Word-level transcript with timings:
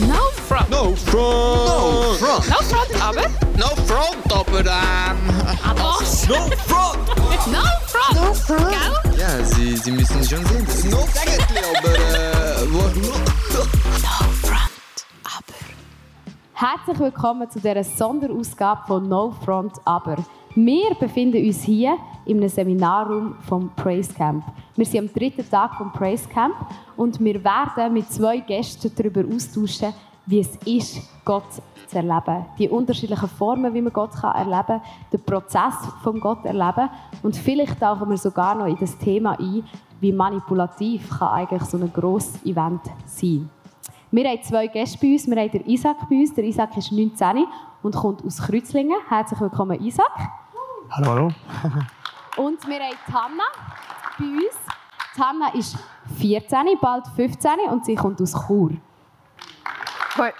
No 0.00 0.30
front. 0.48 0.70
No 0.70 0.94
front! 0.96 1.14
No 1.14 2.14
front! 2.18 2.48
No 2.48 2.56
front, 2.56 3.02
aber. 3.02 3.28
No 3.56 3.68
front, 3.86 4.32
aber 4.32 4.60
ähm... 4.60 5.18
Aber. 5.64 5.82
No 5.82 5.92
front! 6.02 7.06
No 7.46 7.62
front. 7.86 8.14
No 8.16 8.34
front. 8.34 8.70
Gell? 8.70 9.18
Ja, 9.18 9.44
Sie, 9.44 9.76
Sie 9.76 9.92
müssen 9.92 10.24
schon 10.24 10.44
sehen, 10.46 10.66
das 10.66 10.84
no 10.84 10.98
eigentlich, 10.98 11.62
aber 11.78 11.94
äh... 11.94 12.72
Wo, 12.72 12.78
No 12.78 13.12
front, 14.42 15.06
aber. 15.22 15.54
Herzlich 16.54 16.98
willkommen 16.98 17.48
zu 17.50 17.60
dieser 17.60 17.84
Sonderausgabe 17.84 18.82
von 18.88 19.08
No 19.08 19.34
Front 19.44 19.74
Aber. 19.84 20.16
Wir 20.56 20.94
befinden 20.94 21.44
uns 21.44 21.64
hier 21.64 21.98
einem 22.28 22.48
Seminarraum 22.48 23.34
vom 23.40 23.70
Praise 23.74 24.14
Camp. 24.14 24.44
Wir 24.76 24.86
sind 24.86 25.00
am 25.00 25.12
dritten 25.12 25.50
Tag 25.50 25.74
vom 25.74 25.90
Praise 25.90 26.28
Camp 26.28 26.54
und 26.96 27.18
wir 27.18 27.42
werden 27.42 27.92
mit 27.92 28.08
zwei 28.12 28.38
Gästen 28.38 28.92
darüber 28.94 29.24
austauschen, 29.34 29.92
wie 30.26 30.38
es 30.38 30.54
ist, 30.64 31.00
Gott 31.24 31.42
zu 31.88 31.96
erleben. 31.96 32.46
Die 32.56 32.68
unterschiedlichen 32.68 33.28
Formen, 33.30 33.74
wie 33.74 33.82
man 33.82 33.92
Gott 33.92 34.12
erleben 34.22 34.64
kann, 34.64 34.82
den 35.12 35.24
Prozess 35.24 35.74
von 36.04 36.20
Gott 36.20 36.44
erleben 36.44 36.88
und 37.24 37.36
vielleicht 37.36 37.80
tauchen 37.80 38.08
wir 38.08 38.16
sogar 38.16 38.54
noch 38.54 38.66
in 38.66 38.76
das 38.78 38.96
Thema 38.96 39.36
ein, 39.36 39.64
wie 40.00 40.12
manipulativ 40.12 41.18
kann 41.18 41.30
eigentlich 41.30 41.64
so 41.64 41.78
ein 41.78 41.92
grosses 41.92 42.44
Event 42.46 42.82
sein. 43.06 43.50
Wir 44.12 44.30
haben 44.30 44.42
zwei 44.44 44.68
Gäste 44.68 44.98
bei 45.02 45.14
uns. 45.14 45.26
Wir 45.26 45.36
haben 45.36 45.50
den 45.50 45.66
Isaac 45.66 46.08
bei 46.08 46.14
uns. 46.14 46.32
Der 46.32 46.44
Isaac 46.44 46.76
ist 46.76 46.92
19 46.92 47.44
und 47.82 47.96
kommt 47.96 48.24
aus 48.24 48.38
Kreuzlingen. 48.38 48.98
Herzlich 49.08 49.40
willkommen, 49.40 49.84
Isaac. 49.84 50.43
Hallo, 50.90 51.10
hallo. 51.10 51.28
Und 52.36 52.66
wir 52.68 52.80
haben 52.80 52.94
die 53.08 53.12
Hanna 53.12 53.44
bei 54.18 54.24
uns. 54.24 54.56
Die 55.16 55.20
Hanna 55.20 55.54
ist 55.54 55.78
14, 56.18 56.58
bald 56.80 57.06
15 57.08 57.50
und 57.70 57.84
sie 57.84 57.94
kommt 57.94 58.20
aus 58.20 58.32
Chur. 58.32 58.72
Hoi. 60.18 60.30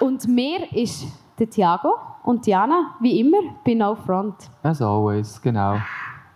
Und 0.00 0.28
mir 0.28 0.70
ist 0.72 1.06
der 1.38 1.48
Thiago 1.48 1.94
und 2.24 2.44
Diana, 2.46 2.94
wie 3.00 3.20
immer, 3.20 3.38
bei 3.64 3.74
No 3.74 3.94
Front. 3.94 4.50
As 4.62 4.82
always, 4.82 5.40
genau. 5.40 5.80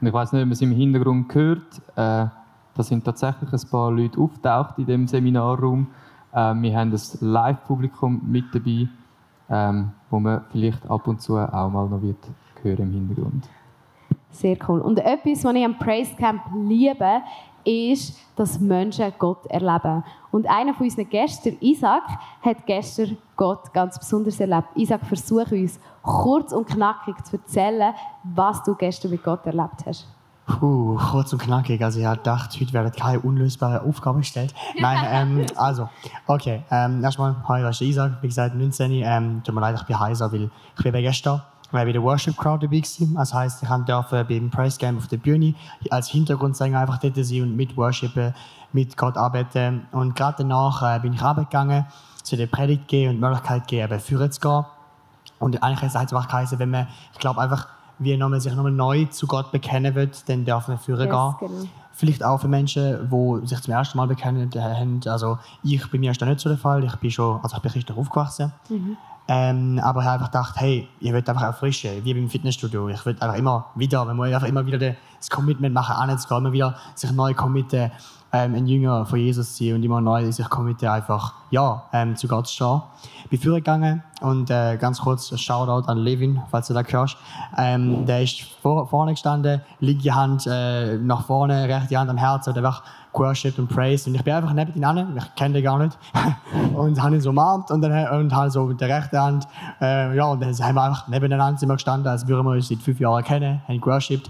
Und 0.01 0.07
ich 0.07 0.13
weiß 0.13 0.33
nicht, 0.33 0.43
ob 0.43 0.47
man 0.47 0.53
es 0.53 0.63
im 0.63 0.73
Hintergrund 0.73 1.29
gehört. 1.29 1.79
Äh, 1.97 2.27
da 2.75 2.83
sind 2.83 3.05
tatsächlich 3.05 3.53
ein 3.53 3.71
paar 3.71 3.91
Leute 3.91 4.19
auftaucht 4.19 4.79
in 4.79 4.87
dem 4.87 5.07
Seminarraum. 5.07 5.87
Äh, 6.33 6.55
wir 6.55 6.77
haben 6.77 6.91
das 6.91 7.21
Live-Publikum 7.21 8.23
mit 8.27 8.47
dabei, 8.55 8.89
ähm, 9.51 9.93
wo 10.11 10.19
man 10.19 10.45
vielleicht 10.51 10.89
ab 10.89 11.07
und 11.07 11.21
zu 11.21 11.37
auch 11.37 11.71
mal 11.71 11.89
noch 11.89 12.03
wird 12.03 12.19
hören 12.63 12.83
im 12.83 12.93
Hintergrund. 12.93 13.49
Sehr 14.31 14.57
cool. 14.69 14.81
Und 14.81 14.99
etwas, 14.99 15.45
was 15.45 15.55
ich 15.55 15.65
am 15.65 15.79
Praise 15.79 16.15
Camp 16.17 16.43
liebe, 16.55 17.23
ist, 17.65 18.19
dass 18.37 18.61
Menschen 18.61 19.13
Gott 19.19 19.47
erleben. 19.47 20.05
Und 20.31 20.47
einer 20.49 20.75
von 20.75 20.87
unseren 20.87 21.09
Gästen, 21.09 21.57
Isaac, 21.61 22.03
hat 22.43 22.67
gestern 22.67 23.17
Gott 23.37 23.73
ganz 23.73 23.99
besonders 23.99 24.41
erlebt. 24.41 24.69
Isaac, 24.75 25.07
versuch 25.07 25.51
uns 25.51 25.79
kurz 26.03 26.53
und 26.53 26.67
knackig 26.67 27.25
zu 27.25 27.37
erzählen, 27.37 27.95
was 28.23 28.63
du 28.65 28.75
gestern 28.75 29.13
mit 29.13 29.23
Gott 29.23 29.47
erlebt 29.47 29.87
hast. 29.87 30.14
Puh, 30.47 30.97
kurz 30.97 31.33
und 31.33 31.41
knackig. 31.41 31.83
Also 31.83 32.01
ich 32.01 32.07
dachte, 32.23 32.61
heute 32.61 32.73
werden 32.75 32.93
keine 32.93 33.21
unlösbare 33.21 33.81
Aufgabe 33.83 34.19
gestellt. 34.19 34.55
Nein, 34.79 34.99
ähm, 35.11 35.47
also, 35.57 35.89
okay. 36.27 36.63
Ähm, 36.71 37.03
erstmal, 37.03 37.37
hi, 37.49 37.63
das 37.63 37.81
ist 37.81 37.89
Isaac, 37.89 38.19
wie 38.21 38.29
gesagt, 38.29 38.55
19. 38.55 38.93
Ähm, 38.93 39.43
tut 39.43 39.55
mir 39.55 39.61
leid, 39.63 39.77
ich 39.81 39.87
bin 39.87 39.99
heiser, 39.99 40.31
weil 40.31 40.51
ich 40.77 40.83
bin 40.83 40.93
gestern 40.93 41.41
bei 41.73 41.91
der 41.91 42.03
Worship 42.03 42.37
Crowd 42.37 42.65
dabei 42.65 42.77
gewesen. 42.77 43.15
Das 43.15 43.33
heisst, 43.33 43.63
ich 43.63 43.69
durfte 43.69 44.25
beim 44.25 44.51
Praise 44.51 44.79
Game 44.79 44.99
auf 44.99 45.09
der 45.09 45.17
Bühne 45.17 45.55
als 45.91 46.09
Hintergrundsänger 46.09 46.79
einfach 46.79 46.99
dort 46.99 47.17
sein 47.17 47.43
und 47.43 47.57
mit 47.57 47.77
worshipen, 47.77 48.35
mit 48.73 48.97
Gott 48.97 49.17
arbeiten. 49.17 49.87
Und 49.93 50.15
gerade 50.15 50.37
danach 50.39 50.83
äh, 50.83 51.01
bin 51.01 51.15
ich 51.15 51.23
runtergegangen, 51.23 51.87
zu 52.23 52.37
der 52.37 52.47
Predigt 52.47 52.87
gehen 52.87 53.11
und 53.11 53.17
die 53.17 53.21
Möglichkeit 53.21 53.67
geben, 53.67 53.93
eben 53.93 54.31
zu 54.31 54.41
gehen. 54.41 54.65
Und 55.39 55.63
eigentlich 55.63 55.81
hat 55.81 55.89
es 55.89 55.97
einfach 55.97 56.29
geheißen, 56.29 56.59
wenn 56.59 56.71
man, 56.71 56.87
ich 57.13 57.19
glaube 57.19 57.41
einfach, 57.41 57.67
wie 57.99 58.17
nochmal, 58.17 58.41
sich 58.41 58.55
nochmal 58.55 58.73
neu 58.73 59.05
zu 59.07 59.27
Gott 59.27 59.53
bekennen 59.53 59.95
wird, 59.95 60.29
dann 60.29 60.45
darf 60.45 60.69
man 60.69 60.79
führen 60.79 61.07
Yes, 61.09 61.11
gehen. 61.39 61.49
genau. 61.49 61.69
Vielleicht 61.97 62.25
auch 62.25 62.41
für 62.41 62.49
Menschen, 62.49 63.09
die 63.09 63.47
sich 63.47 63.61
zum 63.61 63.73
ersten 63.73 63.97
Mal 63.99 64.09
bekennen 64.09 64.51
haben. 64.57 65.01
Also 65.07 65.39
ich, 65.63 65.89
bei 65.91 65.99
mir 65.99 66.11
ist 66.11 66.21
das 66.21 66.29
nicht 66.29 66.41
so 66.41 66.49
der 66.49 66.59
Fall. 66.59 66.83
Ich 66.83 66.97
bin 66.97 67.11
schon, 67.11 67.39
also 67.41 67.57
ich 67.57 67.63
bin 67.63 67.71
christlich 67.71 67.97
aufgewachsen. 67.97 68.53
Ähm, 69.27 69.81
aber 69.83 70.01
ich 70.01 70.07
habe 70.07 70.15
einfach 70.17 70.31
gedacht, 70.33 70.55
hey, 70.57 70.89
ich 71.01 71.13
will 71.13 71.23
einfach 71.27 71.43
erfrischen, 71.43 72.05
wie 72.05 72.13
beim 72.13 72.29
Fitnessstudio. 72.29 72.89
Ich 72.89 73.07
will 73.07 73.15
einfach 73.21 73.37
immer 73.37 73.67
wieder, 73.75 74.05
man 74.05 74.17
muss 74.17 74.27
einfach 74.27 74.49
immer 74.49 74.67
wieder 74.67 74.79
das 74.79 75.31
Commitment 75.31 75.73
machen, 75.73 75.95
anzugehen, 75.97 76.41
immer 76.41 76.53
wieder 76.53 76.75
sich 76.95 77.11
neu 77.13 77.33
committen, 77.33 77.91
ähm, 78.35 78.57
ein 78.57 78.67
Jünger 78.67 79.07
von 79.07 79.21
Jesus 79.21 79.57
sein 79.57 79.75
und 79.75 79.85
immer 79.85 80.01
neu 80.01 80.31
sich 80.33 80.49
committen, 80.51 80.89
einfach, 80.89 81.35
ja, 81.51 81.85
ähm, 81.93 82.17
zu 82.17 82.27
Gott 82.27 82.49
stehen. 82.49 82.83
Ich 83.25 83.31
bin 83.31 83.41
früher 83.41 83.55
gegangen 83.57 84.03
und 84.23 84.51
äh, 84.51 84.77
ganz 84.77 85.01
kurz 85.01 85.31
ein 85.31 85.39
Shoutout 85.39 85.89
an 85.89 85.99
Levin, 85.99 86.43
falls 86.51 86.67
du 86.67 86.75
das 86.75 86.93
hörst. 86.93 87.17
Ähm, 87.57 88.05
der 88.07 88.25
ist 88.25 88.43
vor, 88.61 88.89
vorne 88.89 89.13
gestanden, 89.13 89.61
linke 89.79 90.13
Hand 90.13 90.49
äh, 90.49 90.99
nach 90.99 91.25
vorne, 91.27 91.69
rechte 91.69 91.97
Hand 91.97 92.11
am 92.11 92.17
Herzen 92.17 92.51
und 92.51 92.59
einfach 92.59 92.83
worshipped 93.13 93.61
und 93.61 93.69
praised. 93.69 94.09
Und 94.09 94.17
ich 94.17 94.25
bin 94.25 94.35
einfach 94.35 94.53
neben 94.53 94.75
ihn 94.75 94.85
an, 94.85 95.17
ich 95.17 95.35
kenne 95.37 95.55
den 95.55 95.63
gar 95.63 95.79
nicht, 95.79 95.97
und 96.75 97.01
habe 97.01 97.15
ihn 97.15 97.21
so 97.21 97.31
umarmt 97.31 97.71
und 97.71 97.83
dann 97.83 98.21
und 98.21 98.35
halt 98.35 98.51
so 98.51 98.65
mit 98.65 98.81
der 98.81 98.89
rechten 98.89 99.17
Hand, 99.17 99.47
äh, 99.81 100.17
ja, 100.17 100.25
und 100.27 100.43
dann 100.43 100.53
haben 100.53 100.75
wir 100.75 100.83
einfach 100.83 101.07
nebeneinander 101.07 101.61
sind 101.61 101.69
gestanden, 101.69 102.09
als 102.09 102.27
würden 102.27 102.45
wir 102.45 102.51
uns 102.51 102.67
seit 102.67 102.79
fünf 102.79 102.99
Jahren 102.99 103.23
kennen, 103.23 103.63
haben 103.69 103.81
geworshipped, 103.81 104.29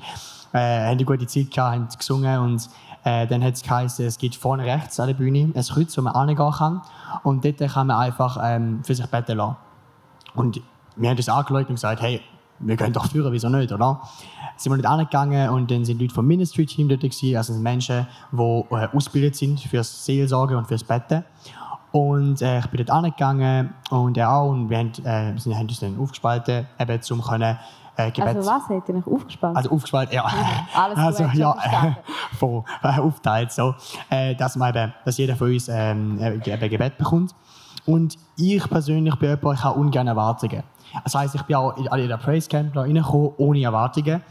äh, 0.53 0.59
haben 0.59 0.89
eine 0.89 1.05
gute 1.07 1.27
Zeit 1.27 1.51
gehabt, 1.51 1.75
haben 1.75 1.89
gesungen 1.99 2.39
und 2.41 2.69
äh, 3.05 3.27
dann 3.27 3.45
hat 3.45 3.55
es 3.55 3.63
geheißen, 3.63 4.07
es 4.07 4.19
gibt 4.19 4.35
vorne 4.35 4.65
rechts 4.65 4.99
an 4.99 5.07
der 5.09 5.15
Bühne 5.15 5.53
ein 5.55 5.63
Kreuz, 5.63 5.97
wo 5.97 6.03
man 6.03 6.15
angehen 6.15 6.37
kann 6.53 6.83
und 7.23 7.45
dort 7.45 7.59
kann 7.59 7.87
man 7.87 7.97
einfach 7.99 8.39
ähm, 8.43 8.83
für 8.83 8.95
sich 8.95 9.07
beten 9.07 9.37
lassen. 9.37 9.57
Und 10.35 10.61
wir 10.97 11.11
haben 11.11 11.17
das 11.17 11.29
angeschaut 11.29 11.69
und 11.69 11.75
gesagt, 11.77 12.03
hey, 12.03 12.21
wir 12.61 12.77
können 12.77 12.93
doch 12.93 13.07
führen, 13.07 13.33
wieso 13.33 13.49
nicht, 13.49 13.73
oder? 13.73 14.01
Sind 14.57 14.73
wir 14.73 14.77
nicht 14.77 14.87
angegangen 14.87 15.51
und 15.51 15.71
dann 15.71 15.85
sind 15.85 16.01
Leute 16.01 16.15
vom 16.15 16.27
Ministry-Team 16.27 16.89
dort 16.89 17.01
gewesen, 17.01 17.37
also 17.37 17.53
Menschen, 17.55 18.07
die 18.33 18.43
äh, 18.71 18.89
ausgebildet 18.95 19.37
sind 19.37 19.61
fürs 19.61 20.05
Seelsorge 20.05 20.57
und 20.57 20.67
fürs 20.67 20.85
Betten. 20.85 21.25
Und 21.91 22.43
äh, 22.43 22.61
ich 22.61 22.67
bin 22.69 22.79
dort 22.85 22.91
angegangen 22.91 23.75
und 23.91 24.17
er 24.17 24.33
auch 24.33 24.51
und 24.51 24.69
wir 24.71 24.79
haben, 24.79 24.93
äh, 25.05 25.39
sind- 25.39 25.55
haben 25.57 25.69
uns 25.69 25.81
dann 25.81 25.99
aufgespalten, 25.99 26.67
eben 26.79 27.03
zum 27.03 27.23
können 27.23 27.59
äh, 27.97 28.10
Gebet... 28.10 28.37
Also 28.37 28.50
was, 28.50 28.69
hat 28.69 28.88
er 28.88 28.94
nicht 28.94 29.06
aufgespart? 29.06 29.56
Also 29.56 29.71
aufgespalten, 29.71 30.15
ja. 30.15 30.25
Alles 30.75 30.99
also, 30.99 31.25
ja, 31.34 31.53
verstanden. 31.53 31.97
von, 32.38 32.65
äh, 32.82 32.99
aufteilt, 32.99 33.53
so, 33.53 33.75
äh, 34.10 34.34
dass, 34.34 34.56
man 34.56 34.75
eben, 34.75 34.94
dass 35.05 35.16
jeder 35.19 35.37
von 35.37 35.49
uns 35.49 35.69
ähm, 35.69 36.19
äh, 36.19 36.34
eben 36.34 36.71
Gebet 36.71 36.99
bekommt. 36.99 37.34
Und 37.87 38.16
ich 38.37 38.69
persönlich 38.69 39.15
bin 39.16 39.31
jemand, 39.31 39.59
ich 39.59 39.65
habe 39.65 39.78
ungern 39.78 40.06
Erwartungen. 40.06 40.62
Das 41.03 41.15
heisst, 41.15 41.34
ich 41.34 41.43
bin 41.43 41.56
auch 41.56 41.77
in 41.77 41.87
in 41.87 42.09
der 42.09 42.16
Praise 42.16 42.49
Camp 42.49 42.75
reingekommen, 42.75 43.32
ohne 43.37 43.62
Erwartungen, 43.62 44.22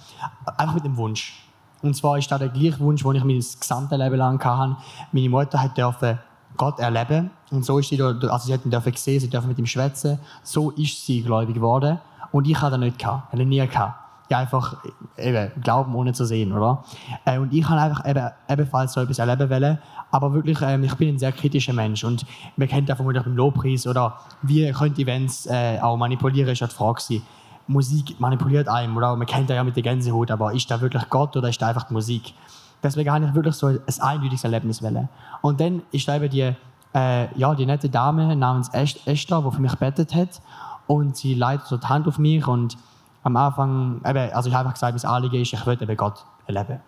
einfach 0.57 0.75
mit 0.75 0.85
dem 0.85 0.97
Wunsch. 0.97 1.40
Und 1.81 1.95
zwar 1.95 2.18
ist 2.18 2.31
das 2.31 2.40
der 2.40 2.50
gleiche 2.50 2.80
Wunsch, 2.80 3.03
den 3.03 3.16
ich 3.16 3.24
mein 3.24 3.38
gesamtes 3.38 3.97
Leben 3.97 4.16
lang 4.16 4.44
hatte. 4.44 4.78
Meine 5.12 5.30
Mutter 5.30 5.62
hat 5.62 5.78
dürfen 5.78 6.18
Gott 6.56 6.80
erleben 6.80 7.31
und 7.51 7.66
so 7.66 7.80
ist 7.80 7.90
sie, 7.90 8.01
also 8.01 8.38
sie 8.45 8.53
hat 8.53 8.63
ihn 8.63 8.72
dürfen 8.72 8.94
sehen, 8.95 9.19
sie 9.19 9.30
dürfen 9.30 9.50
mit 9.50 9.59
ihm 9.59 9.66
schwätzen. 9.66 10.19
So 10.44 10.72
ist 10.72 11.06
sie 11.06 11.22
gläubig 11.22 11.56
geworden 11.56 12.00
und 12.34 12.46
ich 12.48 12.62
hatte 12.62 12.78
nicht 12.78 13.00
gehabt, 13.00 13.32
hatte 13.32 13.46
nie 13.46 13.66
gehabt. 13.66 14.00
Ja, 14.30 14.40
einfach 14.40 14.78
eben, 15.18 15.52
Glauben 15.62 15.94
ohne 15.96 16.14
zu 16.14 16.26
sehen, 16.26 16.54
oder? 16.54 16.84
Äh, 17.26 17.38
und 17.38 17.54
ich 17.54 17.68
habe 17.70 17.80
einfach 17.82 18.06
eben, 18.10 18.30
ebenfalls 18.50 18.94
so 18.94 19.02
etwas 19.02 19.20
erleben 19.20 19.50
wollen. 19.50 19.78
Aber 20.12 20.34
wirklich, 20.34 20.60
ähm, 20.62 20.84
ich 20.86 20.96
bin 20.96 21.10
ein 21.16 21.20
sehr 21.20 21.32
kritischer 21.34 21.74
Mensch. 21.74 22.04
Und 22.04 22.26
man 22.56 22.68
kennt 22.68 22.88
ja 22.90 22.96
vermutlich 22.96 23.22
beim 23.24 23.36
Lobpreis 23.36 23.86
oder 23.86 24.18
wie 24.42 24.72
könnte 24.72 25.02
Events 25.02 25.46
äh, 25.46 25.78
auch 25.82 25.98
manipulieren, 25.98 26.50
ist 26.50 26.62
ja 26.62 26.68
die 26.68 26.74
Frage. 26.74 27.22
Musik 27.68 28.20
manipuliert 28.20 28.68
einem, 28.70 28.96
oder? 28.98 29.16
Man 29.16 29.28
kennt 29.28 29.50
ja 29.50 29.64
mit 29.64 29.76
der 29.76 29.84
Gänsehaut, 29.84 30.32
aber 30.32 30.54
ist 30.54 30.72
da 30.72 30.80
wirklich 30.82 31.08
Gott 31.10 31.36
oder 31.38 31.50
ist 31.50 31.62
da 31.62 31.68
einfach 31.68 31.84
die 31.84 31.94
Musik? 31.94 32.34
Deswegen 32.82 33.12
habe 33.12 33.26
ich 33.26 33.34
wirklich 33.36 33.56
so 33.56 33.68
ein 33.68 33.80
eindeutiges 34.00 34.44
Erlebnis 34.46 34.82
wollen. 34.82 35.10
Und 35.42 35.60
dann 35.60 35.82
ist 35.92 36.08
da 36.08 36.16
eben 36.16 36.30
die, 36.30 36.54
äh, 36.96 37.38
ja, 37.38 37.54
die 37.56 37.66
nette 37.66 37.90
Dame 37.90 38.36
namens 38.36 38.69
Est- 38.74 39.06
Esther, 39.06 39.42
die 39.42 39.52
für 39.56 39.62
mich 39.62 39.75
betet 39.75 40.16
hat. 40.16 40.42
Und 40.88 41.15
sie 41.15 41.33
leitet 41.33 41.68
so 41.68 41.77
die 41.77 41.88
Hand 41.88 42.07
auf 42.07 42.18
mich 42.19 42.45
und 42.47 42.77
am 43.24 43.38
Anfang, 43.38 44.01
eben, 44.06 44.31
also 44.33 44.50
ich 44.50 44.56
habe 44.56 44.68
einfach 44.68 44.74
gesagt, 44.74 45.01
mein 45.01 45.12
Anliegen 45.12 45.41
ist, 45.41 45.53
ich 45.53 45.65
will 45.65 45.81
eben 45.81 45.97
Gott 45.97 46.25
erleben. 46.45 46.80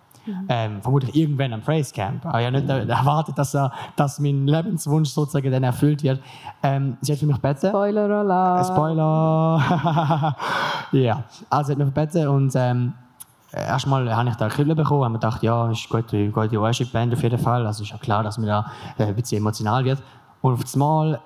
Ähm, 0.50 0.81
vermutlich 0.81 1.15
irgendwann 1.15 1.53
am 1.53 1.62
Praise 1.62 1.94
Camp. 1.94 2.25
Aber 2.25 2.39
ich 2.39 2.47
habe 2.47 2.59
nicht 2.59 2.89
erwartet, 2.89 3.38
dass, 3.38 3.53
er, 3.53 3.71
dass 3.95 4.19
mein 4.19 4.47
Lebenswunsch 4.47 5.09
sozusagen 5.09 5.51
dann 5.51 5.63
erfüllt 5.63 6.01
wird. 6.01 6.19
Ähm, 6.63 6.97
sie 7.01 7.12
hat 7.12 7.19
für 7.19 7.27
mich 7.27 7.36
gebeten. 7.36 7.69
Spoiler 7.69 8.09
Alarm. 8.09 8.65
Spoiler! 8.65 10.36
ja, 10.92 11.24
also 11.50 11.71
hat 11.71 11.77
mich 11.77 11.94
gebeten 11.94 12.27
und 12.27 12.53
ähm, 12.56 12.94
erstmal 13.51 14.13
habe 14.15 14.30
ich 14.30 14.36
da 14.36 14.50
Kribbeln 14.50 14.75
bekommen, 14.75 15.03
habe 15.03 15.13
mir 15.13 15.19
gedacht, 15.19 15.44
ja, 15.44 15.69
ist 15.69 15.88
gut, 15.89 16.12
eine 16.13 16.31
gute 16.31 16.59
Worship-Band 16.59 17.13
auf 17.13 17.21
jeden 17.21 17.39
Fall. 17.39 17.65
Also 17.65 17.83
ist 17.83 17.92
ja 17.92 17.97
klar, 17.97 18.24
dass 18.24 18.38
man 18.38 18.47
da 18.47 18.71
äh, 18.97 19.06
ein 19.06 19.15
bisschen 19.15 19.38
emotional 19.38 19.86
wird. 19.86 20.01
Und 20.42 20.53
auf 20.53 20.62
das 20.63 20.75
Mal 20.75 21.19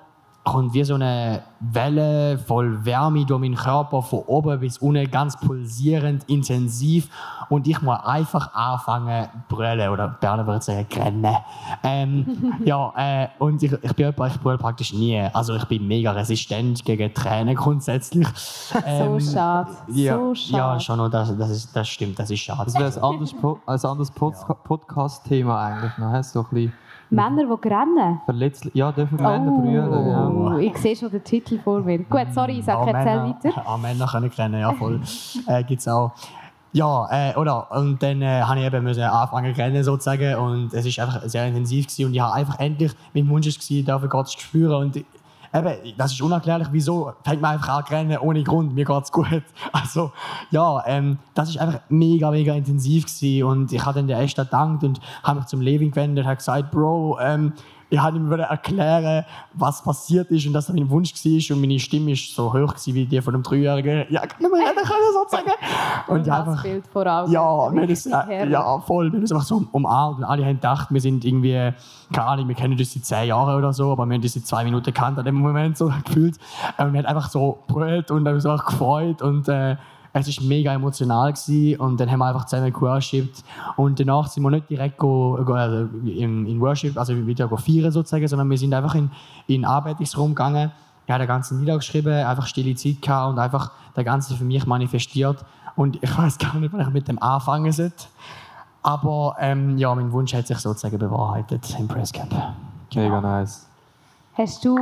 kommt 0.44 0.72
wie 0.72 0.82
so 0.84 0.94
eine 0.94 1.42
Welle 1.60 2.38
voll 2.38 2.84
Wärme 2.84 3.26
durch 3.26 3.40
meinen 3.40 3.54
Körper 3.54 4.00
von 4.02 4.20
oben 4.20 4.58
bis 4.60 4.78
unten, 4.78 5.10
ganz 5.10 5.38
pulsierend, 5.38 6.24
intensiv. 6.28 7.08
Und 7.50 7.68
ich 7.68 7.82
muss 7.82 7.98
einfach 8.04 8.54
anfangen 8.54 9.28
zu 9.48 9.54
brüllen. 9.56 9.90
Oder 9.90 10.08
Berner 10.08 10.46
würde 10.46 10.62
sagen, 10.62 10.86
rennen. 10.94 11.36
Ähm, 11.82 12.54
ja, 12.64 12.92
äh, 12.96 13.28
und 13.38 13.62
ich, 13.62 13.72
ich 13.72 13.92
bin 13.94 14.06
jemand, 14.06 14.34
ich 14.34 14.40
brülle 14.40 14.56
praktisch 14.58 14.92
nie. 14.94 15.20
Also 15.32 15.54
ich 15.56 15.64
bin 15.66 15.86
mega 15.86 16.12
resistent 16.12 16.84
gegen 16.84 17.12
Tränen 17.12 17.54
grundsätzlich. 17.54 18.26
Ähm, 18.86 19.20
so 19.20 19.32
schade. 19.32 19.70
Ja, 19.88 20.16
so 20.16 20.34
schade. 20.34 20.56
ja, 20.56 20.80
schon, 20.80 21.10
das, 21.10 21.36
das, 21.36 21.50
ist, 21.50 21.76
das 21.76 21.88
stimmt, 21.88 22.18
das 22.18 22.30
ist 22.30 22.38
schade. 22.40 22.64
Das 22.66 22.74
wäre 22.74 22.86
ein 22.86 23.02
anderes, 23.02 23.34
Po- 23.34 23.58
ein 23.66 23.78
anderes 23.84 24.10
Pod 24.10 24.34
Podcast-Thema 24.64 25.60
eigentlich. 25.66 25.98
noch, 25.98 26.12
hä? 26.12 26.22
So 26.22 26.40
ein 26.40 26.46
bisschen 26.50 26.72
Männer, 27.10 27.44
die 27.44 27.68
rennen. 27.68 28.20
verletzlich. 28.24 28.74
Ja, 28.74 28.92
dürfen 28.92 29.16
Männer 29.16 29.50
brüllen. 29.50 30.08
Ja. 30.08 30.28
Oh, 30.28 30.58
ich 30.58 30.76
sehe 30.78 30.96
schon 30.96 31.10
den 31.10 31.24
Titel 31.24 31.58
vor 31.58 31.80
mir. 31.80 31.98
Gut, 31.98 32.26
sorry, 32.32 32.58
ich 32.58 32.64
sage, 32.64 32.90
erzähl 32.90 33.04
Männer, 33.04 33.36
weiter. 33.44 33.62
Ah, 33.66 33.76
Männer 33.76 34.06
können 34.06 34.30
rennen, 34.30 34.60
ja 34.60 34.72
voll. 34.72 35.00
äh, 35.46 35.64
gibt's 35.64 35.88
auch. 35.88 36.12
Ja, 36.72 37.08
äh, 37.10 37.36
oder? 37.36 37.70
Und 37.72 38.00
dann 38.00 38.22
äh, 38.22 38.42
habe 38.42 38.60
ich 38.60 38.66
eben 38.66 38.84
müssen 38.84 39.02
anfangen 39.02 39.54
zu 39.54 39.60
rennen 39.60 39.82
sozusagen 39.82 40.36
und 40.36 40.72
es 40.72 40.86
ist 40.86 41.00
einfach 41.00 41.22
sehr 41.24 41.46
intensiv 41.48 41.86
gewesen 41.86 42.06
und 42.06 42.14
ich 42.14 42.20
habe 42.20 42.32
einfach 42.34 42.60
endlich, 42.60 42.92
mein 43.12 43.28
Wunsch 43.28 43.48
war, 43.48 43.82
dafür 43.82 44.08
Gott 44.08 44.28
zu 44.28 44.38
spüren 44.38 44.82
und 44.82 45.04
eben, 45.54 45.94
das 45.96 46.12
ist 46.12 46.22
unerklärlich, 46.22 46.68
wieso 46.70 47.12
fängt 47.24 47.40
man 47.40 47.52
einfach 47.52 47.78
an 47.78 47.86
zu 47.86 47.92
rennen 47.92 48.18
ohne 48.18 48.42
Grund, 48.42 48.74
mir 48.74 48.84
geht's 48.84 49.12
gut. 49.12 49.26
Also, 49.72 50.12
ja, 50.50 50.82
ähm, 50.86 51.18
das 51.34 51.50
ist 51.50 51.58
einfach 51.58 51.80
mega, 51.88 52.30
mega 52.30 52.54
intensiv 52.54 53.06
gewesen. 53.06 53.44
Und 53.44 53.72
ich 53.72 53.84
habe 53.84 53.98
dann 53.98 54.08
der 54.08 54.20
Esther 54.20 54.44
gedankt 54.44 54.84
und 54.84 55.00
habe 55.22 55.40
mich 55.40 55.48
zum 55.48 55.60
Levin 55.60 55.90
gewendet 55.90 56.24
und 56.24 56.26
habe 56.26 56.36
gesagt, 56.36 56.70
Bro, 56.70 57.18
ähm, 57.20 57.52
ich 57.90 57.98
habe 57.98 58.16
ihm 58.16 58.30
erklären, 58.30 59.24
was 59.52 59.82
passiert 59.82 60.30
ist 60.30 60.46
und 60.46 60.52
dass 60.52 60.66
das 60.66 60.76
mein 60.76 60.88
Wunsch 60.88 61.12
war 61.12 61.56
und 61.56 61.60
meine 61.60 61.78
Stimme 61.80 62.12
ist 62.12 62.34
so 62.34 62.52
hoch 62.52 62.74
wie 62.86 63.04
die 63.04 63.20
von 63.20 63.34
einem 63.34 63.42
Dreijährigen. 63.42 64.06
Ja, 64.08 64.22
ich 64.22 64.28
kann 64.28 64.40
nicht 64.40 64.52
mehr 64.52 64.60
reden 64.60 64.84
können, 64.84 65.12
sozusagen. 65.12 65.50
Und 66.06 66.20
ich 66.20 66.26
das 66.26 66.48
einfach, 66.48 66.62
Bild 66.62 66.86
vor 66.86 67.06
Augen. 67.06 67.32
ja, 67.32 67.74
wir 67.74 67.86
das, 67.88 68.04
ja, 68.04 68.78
voll. 68.78 69.10
Wir 69.10 69.16
haben 69.16 69.22
das 69.22 69.32
einfach 69.32 69.44
so 69.44 69.64
umarmt 69.72 70.18
und 70.18 70.24
alle 70.24 70.44
haben 70.44 70.54
gedacht, 70.54 70.88
wir 70.90 71.00
sind 71.00 71.24
irgendwie, 71.24 71.72
keine 72.12 72.26
Ahnung, 72.26 72.48
wir 72.48 72.54
kennen 72.54 72.76
das 72.76 72.92
seit 72.92 73.04
zehn 73.04 73.28
Jahren 73.28 73.56
oder 73.56 73.72
so, 73.72 73.90
aber 73.90 74.06
wir 74.06 74.14
haben 74.14 74.22
das 74.22 74.34
seit 74.34 74.46
zwei 74.46 74.62
Minuten 74.62 74.84
gekannt 74.84 75.18
an 75.18 75.24
dem 75.24 75.34
Moment 75.34 75.76
so 75.76 75.92
gefühlt. 76.04 76.36
Und 76.78 76.92
wir 76.92 77.02
haben 77.02 77.06
einfach 77.06 77.28
so 77.28 77.58
brüllt 77.66 78.12
und 78.12 78.26
haben 78.26 78.34
uns 78.34 78.46
auch 78.46 78.64
gefreut 78.64 79.20
und 79.20 79.48
äh, 79.48 79.76
es 80.12 80.38
war 80.38 80.46
mega 80.46 80.72
emotional 80.72 81.32
gewesen. 81.32 81.80
und 81.80 82.00
dann 82.00 82.10
haben 82.10 82.18
wir 82.18 82.26
einfach 82.26 82.44
zusammen 82.46 82.72
geworshippt 82.72 83.44
und 83.76 84.00
danach 84.00 84.28
sind 84.28 84.42
wir 84.42 84.50
nicht 84.50 84.68
direkt 84.68 84.98
go, 84.98 85.38
go, 85.44 85.52
also 85.52 85.88
in, 86.04 86.46
in 86.46 86.60
Worship, 86.60 86.98
also 86.98 87.14
wieder 87.26 87.46
go 87.48 87.56
feiern 87.56 87.92
sozusagen, 87.92 88.26
sondern 88.26 88.50
wir 88.50 88.58
sind 88.58 88.74
einfach 88.74 88.94
in, 88.94 89.10
in 89.46 89.62
den 89.62 89.64
Arbeitungsraum 89.64 90.30
gegangen, 90.30 90.72
ich 91.06 91.12
habe 91.12 91.24
den 91.24 91.28
ganzen 91.28 91.60
niedergeschrieben, 91.60 92.24
einfach 92.24 92.46
stille 92.46 92.74
Zeit 92.74 93.02
gehabt 93.02 93.32
und 93.32 93.38
einfach 93.38 93.72
der 93.96 94.04
Ganze 94.04 94.34
für 94.36 94.44
mich 94.44 94.66
manifestiert 94.66 95.44
und 95.76 96.02
ich 96.02 96.18
weiß 96.18 96.38
gar 96.38 96.54
nicht, 96.56 96.72
wann 96.72 96.80
ich 96.82 96.90
mit 96.90 97.08
dem 97.08 97.20
anfangen 97.22 97.72
sollte. 97.72 98.06
Aber 98.82 99.36
ähm, 99.38 99.76
ja, 99.76 99.94
mein 99.94 100.10
Wunsch 100.12 100.32
hat 100.34 100.46
sich 100.46 100.58
sozusagen 100.58 100.98
bewahrheitet 100.98 101.76
im 101.78 101.86
Presscamp. 101.86 102.34
Mega 102.94 103.20
nice. 103.20 103.66
Hast 104.34 104.64
du. 104.64 104.76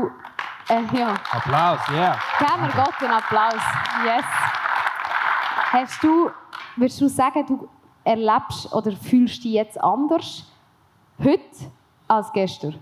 Äh, 0.69 0.83
ja. 0.97 1.15
Applaus, 1.33 1.81
yeah. 1.91 2.17
Geben 2.39 2.63
wir 2.63 2.85
Gott 2.85 2.95
einen 3.01 3.13
Applaus. 3.13 3.63
Yes. 4.05 4.48
Hast 5.71 6.03
du. 6.03 6.31
Würdest 6.77 7.01
du 7.01 7.09
sagen, 7.09 7.45
du 7.47 7.69
erlebst 8.05 8.73
oder 8.73 8.93
fühlst 8.93 9.45
dich 9.45 9.53
jetzt 9.53 9.79
anders 9.81 10.45
heute 11.19 11.41
als 12.07 12.33
gestern? 12.33 12.77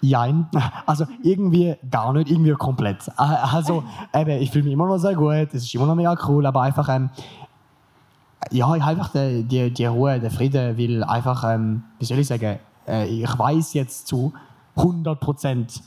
Jein. 0.00 0.48
Also 0.86 1.06
irgendwie 1.22 1.76
gar 1.90 2.12
nicht, 2.12 2.30
irgendwie 2.30 2.52
komplett. 2.52 3.10
Also 3.16 3.82
eben, 4.14 4.40
ich 4.40 4.50
fühle 4.50 4.64
mich 4.64 4.72
immer 4.72 4.86
noch 4.86 4.98
sehr 4.98 5.14
gut, 5.14 5.48
es 5.52 5.64
ist 5.64 5.74
immer 5.74 5.86
noch 5.86 5.94
mega 5.94 6.16
cool, 6.28 6.46
aber 6.46 6.62
einfach, 6.62 6.88
ähm, 6.88 7.10
ja, 8.50 8.74
ich 8.74 8.82
habe 8.82 9.00
einfach 9.00 9.10
die, 9.12 9.44
die, 9.44 9.72
die 9.72 9.86
Ruhe, 9.86 10.20
den 10.20 10.30
Frieden, 10.30 10.78
weil 10.78 11.04
einfach, 11.04 11.44
ähm, 11.44 11.82
wie 11.98 12.04
soll 12.04 12.18
ich 12.18 12.26
sagen, 12.26 12.58
äh, 12.86 13.06
ich 13.06 13.38
weiß 13.38 13.74
jetzt 13.74 14.06
zu 14.06 14.32
100 14.76 15.18
Prozent, 15.18 15.82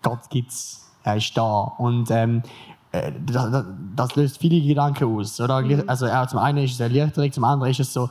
Gott 0.00 0.30
gibt's, 0.30 0.90
er 1.04 1.16
ist 1.16 1.36
da 1.36 1.72
und 1.78 2.10
ähm, 2.10 2.42
äh, 2.44 2.71
das, 2.92 3.50
das, 3.50 3.64
das 3.96 4.16
löst 4.16 4.38
viele 4.38 4.60
Gedanken 4.60 5.16
aus, 5.16 5.40
oder? 5.40 5.62
Also 5.86 6.06
ja, 6.06 6.26
zum 6.26 6.38
einen 6.38 6.58
ist 6.58 6.74
es 6.74 6.80
Erleichterung, 6.80 7.32
zum 7.32 7.44
anderen 7.44 7.70
ist 7.70 7.80
es 7.80 7.92
so, 7.92 8.08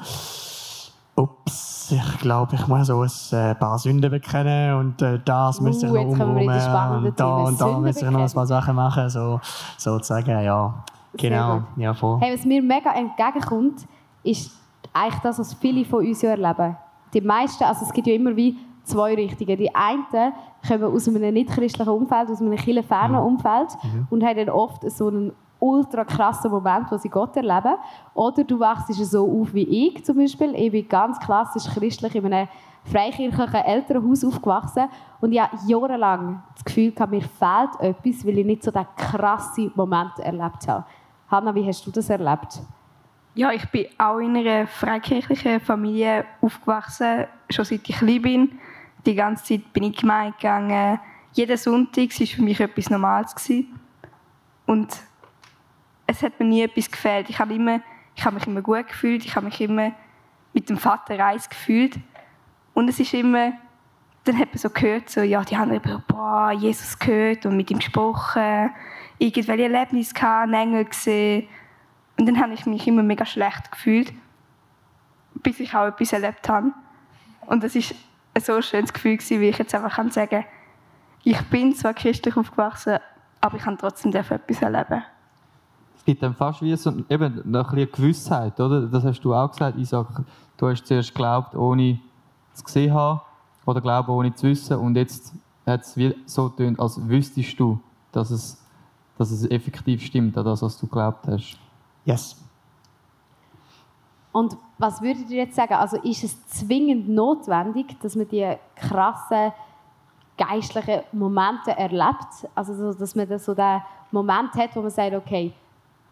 ups, 1.16 1.92
ich 1.92 2.20
glaube, 2.20 2.56
ich 2.56 2.68
muss 2.68 2.88
so 2.88 3.02
ein 3.02 3.10
äh, 3.38 3.56
paar 3.56 3.78
Sünden 3.78 4.10
bekennen 4.10 4.76
und 4.76 5.02
äh, 5.02 5.20
das 5.24 5.60
Uh, 5.60 5.64
müsste 5.64 5.88
ich 5.88 5.92
noch 5.92 6.02
umräumen 6.02 7.06
und 7.06 7.20
da 7.20 7.36
und 7.38 7.62
da 7.62 7.66
Sünden 7.66 7.82
müsste 7.82 8.06
ich 8.06 8.12
noch 8.12 8.22
ein 8.22 8.32
paar 8.32 8.48
Sachen 8.48 8.76
machen, 8.76 9.10
so, 9.10 9.40
sozusagen, 9.78 10.44
ja. 10.44 10.84
Genau, 11.14 11.64
ja, 11.76 11.94
voll. 11.94 12.20
Hey, 12.22 12.34
was 12.34 12.46
mir 12.46 12.62
mega 12.62 12.94
entgegenkommt, 12.94 13.86
ist 14.24 14.52
eigentlich 14.94 15.22
das, 15.22 15.40
was 15.40 15.54
viele 15.54 15.84
von 15.86 16.06
uns 16.06 16.22
ja 16.22 16.32
erleben. 16.32 16.78
Die 17.14 17.22
meisten, 17.22 17.64
also 17.66 17.86
es 17.86 17.92
gibt 17.92 18.08
ja 18.08 18.14
immer 18.14 18.36
wie 18.36 18.58
zwei 18.84 19.16
Richtungen. 19.16 19.58
Die 19.58 19.74
einen 19.74 20.06
kommen 20.68 20.84
aus 20.84 21.08
einem 21.08 21.34
nicht-christlichen 21.34 21.90
Umfeld, 21.90 22.30
aus 22.30 22.42
einem 22.42 22.56
kirchenfernen 22.56 23.22
Umfeld 23.22 23.70
und 24.10 24.24
haben 24.24 24.38
dann 24.38 24.50
oft 24.50 24.90
so 24.90 25.08
einen 25.08 25.34
ultra 25.60 26.04
krassen 26.04 26.52
Moment, 26.52 26.92
wo 26.92 26.98
sie 26.98 27.10
Gott 27.10 27.36
erleben. 27.38 27.76
Oder 28.14 28.44
du 28.44 28.60
wachst 28.60 28.94
so 28.94 29.42
auf 29.42 29.54
wie 29.54 29.88
ich 29.88 30.04
zum 30.04 30.18
Beispiel. 30.18 30.54
Ich 30.56 30.72
bin 30.72 30.88
ganz 30.88 31.20
klassisch 31.20 31.66
christlich 31.66 32.16
in 32.16 32.26
einem 32.26 32.48
freikirchlichen 32.84 33.64
Elternhaus 33.64 34.24
aufgewachsen 34.24 34.86
und 35.20 35.32
ich 35.32 35.40
habe 35.40 35.56
jahrelang 35.68 36.42
das 36.56 36.66
Gefühl, 36.66 36.92
gehabt, 36.92 37.12
mir 37.12 37.22
fehlt 37.22 37.80
etwas, 37.80 38.26
weil 38.26 38.40
ich 38.40 38.46
nicht 38.46 38.64
so 38.64 38.72
den 38.72 38.86
krassen 38.98 39.72
Moment 39.76 40.18
erlebt 40.20 40.68
habe. 40.68 40.86
Hanna, 41.30 41.54
wie 41.54 41.66
hast 41.66 41.86
du 41.86 41.92
das 41.92 42.10
erlebt? 42.10 42.60
Ja, 43.36 43.52
ich 43.52 43.66
bin 43.70 43.86
auch 43.98 44.18
in 44.18 44.36
einer 44.36 44.68
freikirchlichen 44.68 45.60
Familie 45.62 46.26
aufgewachsen, 46.42 47.26
schon 47.50 47.66
seit 47.66 47.88
ich 47.88 47.96
klein 47.96 48.22
bin. 48.22 48.60
Die 49.06 49.16
ganze 49.16 49.44
Zeit 49.44 49.74
bin 49.74 49.84
ich 49.84 49.98
Gemeinde 49.98 50.34
gegangen. 50.38 51.00
Jeden 51.34 51.58
Sonntag 51.58 52.20
war 52.20 52.28
für 52.28 52.42
mich 52.42 52.60
etwas 52.60 52.90
Normales. 52.90 53.34
Gewesen. 53.36 53.80
Und 54.66 54.96
es 56.08 56.22
hat 56.22 56.40
mir 56.40 56.46
nie 56.46 56.62
etwas 56.62 56.92
gefehlt. 56.92 57.30
Ich 57.30 57.40
habe, 57.40 57.54
immer, 57.54 57.82
ich 58.16 58.24
habe 58.26 58.36
mich 58.36 58.48
immer 58.48 58.62
gut 58.62 58.88
gefühlt, 58.88 59.26
ich 59.26 59.36
habe 59.36 59.46
mich 59.46 59.60
immer 59.62 59.92
mit 60.54 60.70
dem 60.70 60.78
Vater 60.78 61.24
eins 61.26 61.50
gefühlt. 61.50 61.98
Und 62.74 62.90
es 62.90 63.00
ist 63.00 63.14
immer, 63.14 63.54
dann 64.24 64.38
hat 64.38 64.50
man 64.50 64.58
so 64.58 64.70
gehört, 64.70 65.10
so, 65.10 65.22
ja, 65.22 65.44
die 65.44 65.58
haben 65.58 65.74
über 65.74 66.04
boah, 66.08 66.52
Jesus 66.52 66.98
gehört 67.00 67.46
und 67.46 67.58
mit 67.58 67.72
ihm 67.72 67.80
gesprochen, 67.80 68.70
irgendwelche 69.18 69.64
Erlebnisse 69.64 70.14
gehabt, 70.14 70.44
einen 70.44 70.54
Engel 70.54 70.86
gesehen. 70.86 71.48
Und 72.18 72.28
dann 72.28 72.40
habe 72.40 72.54
ich 72.54 72.66
mich 72.66 72.88
immer 72.88 73.04
mega 73.04 73.26
schlecht 73.26 73.72
gefühlt, 73.72 74.14
bis 75.36 75.60
ich 75.60 75.74
auch 75.74 75.88
etwas 75.88 76.14
erlebt 76.14 76.48
habe. 76.48 76.72
Und 77.48 77.64
das 77.64 77.76
ist 77.76 77.96
ein 78.42 78.46
so 78.46 78.62
schönes 78.62 78.92
Gefühl 78.92 79.18
gewesen, 79.18 79.42
wie 79.42 79.50
ich 79.50 79.58
jetzt 79.58 79.74
einfach 79.76 79.96
kann 79.96 80.12
sagen 80.12 80.44
ich 81.24 81.40
bin 81.50 81.76
zwar 81.76 81.94
christlich 81.94 82.36
aufgewachsen, 82.36 82.98
aber 83.40 83.58
ich 83.58 83.64
kann 83.64 83.78
trotzdem 83.78 84.12
etwas 84.12 84.62
erleben. 84.62 85.04
Es 85.96 86.06
gibt 86.06 86.24
dann 86.24 86.34
fast 86.34 86.62
wie 86.64 86.76
so 86.76 86.92
eben 87.10 87.42
noch 87.46 87.70
ein 87.70 87.76
bisschen 87.76 87.92
Gewissheit, 87.92 88.60
oder? 88.60 88.88
Das 88.88 89.04
hast 89.04 89.22
du 89.22 89.36
auch 89.36 89.52
gesagt, 89.52 89.78
Isaac. 89.78 90.08
Du 90.58 90.68
hast 90.68 90.86
zuerst 90.86 91.14
geglaubt, 91.14 91.56
ohne 91.56 92.00
es 92.56 92.64
gesehen 92.64 92.90
zu 92.90 92.96
haben, 92.96 93.22
oder 93.66 93.82
glauben, 93.82 94.12
ohne 94.12 94.34
zu 94.34 94.48
wissen. 94.48 94.78
Und 94.78 94.96
jetzt 94.96 95.34
hat 95.66 95.82
es 95.82 95.96
wie 95.96 96.16
so 96.26 96.50
getönt, 96.50 96.80
als 96.80 97.08
wüsstest 97.08 97.60
du, 97.60 97.80
dass 98.12 98.32
es, 98.32 98.64
dass 99.18 99.30
es 99.30 99.50
effektiv 99.50 100.02
stimmt, 100.02 100.36
an 100.38 100.46
das, 100.46 100.64
was 100.64 100.80
du 100.80 100.88
geglaubt 100.88 101.28
hast. 101.28 101.60
Yes. 102.06 102.44
Und 104.32 104.58
was 104.78 105.02
würdet 105.02 105.30
ihr 105.30 105.44
jetzt 105.44 105.56
sagen? 105.56 105.74
Also 105.74 105.98
ist 105.98 106.24
es 106.24 106.48
zwingend 106.48 107.10
notwendig, 107.10 108.00
dass 108.02 108.16
man 108.16 108.28
die 108.28 108.56
krassen 108.76 109.52
geistlichen 110.38 111.02
Momente 111.12 111.72
erlebt? 111.72 112.48
Also 112.56 112.74
so, 112.74 112.98
dass 112.98 113.16
man 113.16 113.40
so 113.40 113.54
den 113.54 113.82
Moment 114.12 114.54
hat, 114.56 114.76
wo 114.76 114.82
man 114.82 114.90
sagt, 114.90 115.14
okay, 115.14 115.54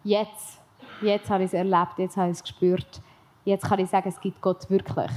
jetzt, 0.04 0.58
jetzt 1.00 1.30
habe 1.30 1.44
ich 1.44 1.48
es 1.48 1.54
erlebt, 1.54 1.98
jetzt 1.98 2.16
habe 2.16 2.30
ich 2.30 2.36
es 2.36 2.42
gespürt, 2.42 3.00
jetzt 3.44 3.64
kann 3.64 3.78
ich 3.78 3.88
sagen, 3.88 4.08
es 4.08 4.20
gibt 4.20 4.40
Gott 4.40 4.68
wirklich. 4.68 5.10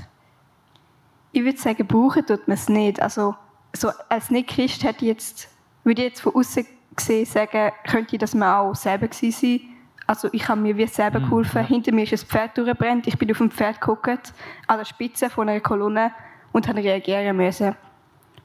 Ich 1.32 1.44
würde 1.44 1.58
sagen, 1.58 1.86
brauchen 1.88 2.26
tut 2.26 2.48
man 2.48 2.56
es 2.56 2.70
nicht. 2.70 3.02
Also, 3.02 3.36
so 3.76 3.90
als 4.08 4.30
Nicht-Christ 4.30 4.84
würde 4.84 6.02
ich 6.02 6.08
jetzt 6.10 6.22
von 6.22 6.36
außen 6.36 6.66
gesehen 6.96 7.26
sagen, 7.26 7.72
könnte 7.86 8.18
das 8.18 8.36
man 8.36 8.56
auch 8.56 8.76
selber 8.76 9.08
gewesen 9.08 9.32
sein. 9.32 9.73
Also 10.06 10.30
ich 10.32 10.48
habe 10.48 10.60
mir 10.60 10.76
wie 10.76 10.88
selber 10.88 11.20
geholfen. 11.20 11.66
Hinter 11.66 11.94
mir 11.94 12.04
ist 12.04 12.14
ein 12.14 12.28
Pferd 12.28 12.58
durchgebrannt. 12.58 13.08
Ich 13.08 13.18
bin 13.18 13.32
auf 13.32 13.38
dem 13.38 13.52
Pferd 13.52 13.80
geguckt, 13.80 14.34
an 14.68 14.78
der 14.78 14.86
Spitze 14.86 15.30
von 15.30 15.48
einer 15.48 15.62
Kolonne 15.62 16.12
und 16.52 16.68
habe 16.68 16.84
reagieren 16.84 17.38
müssen. 17.38 17.76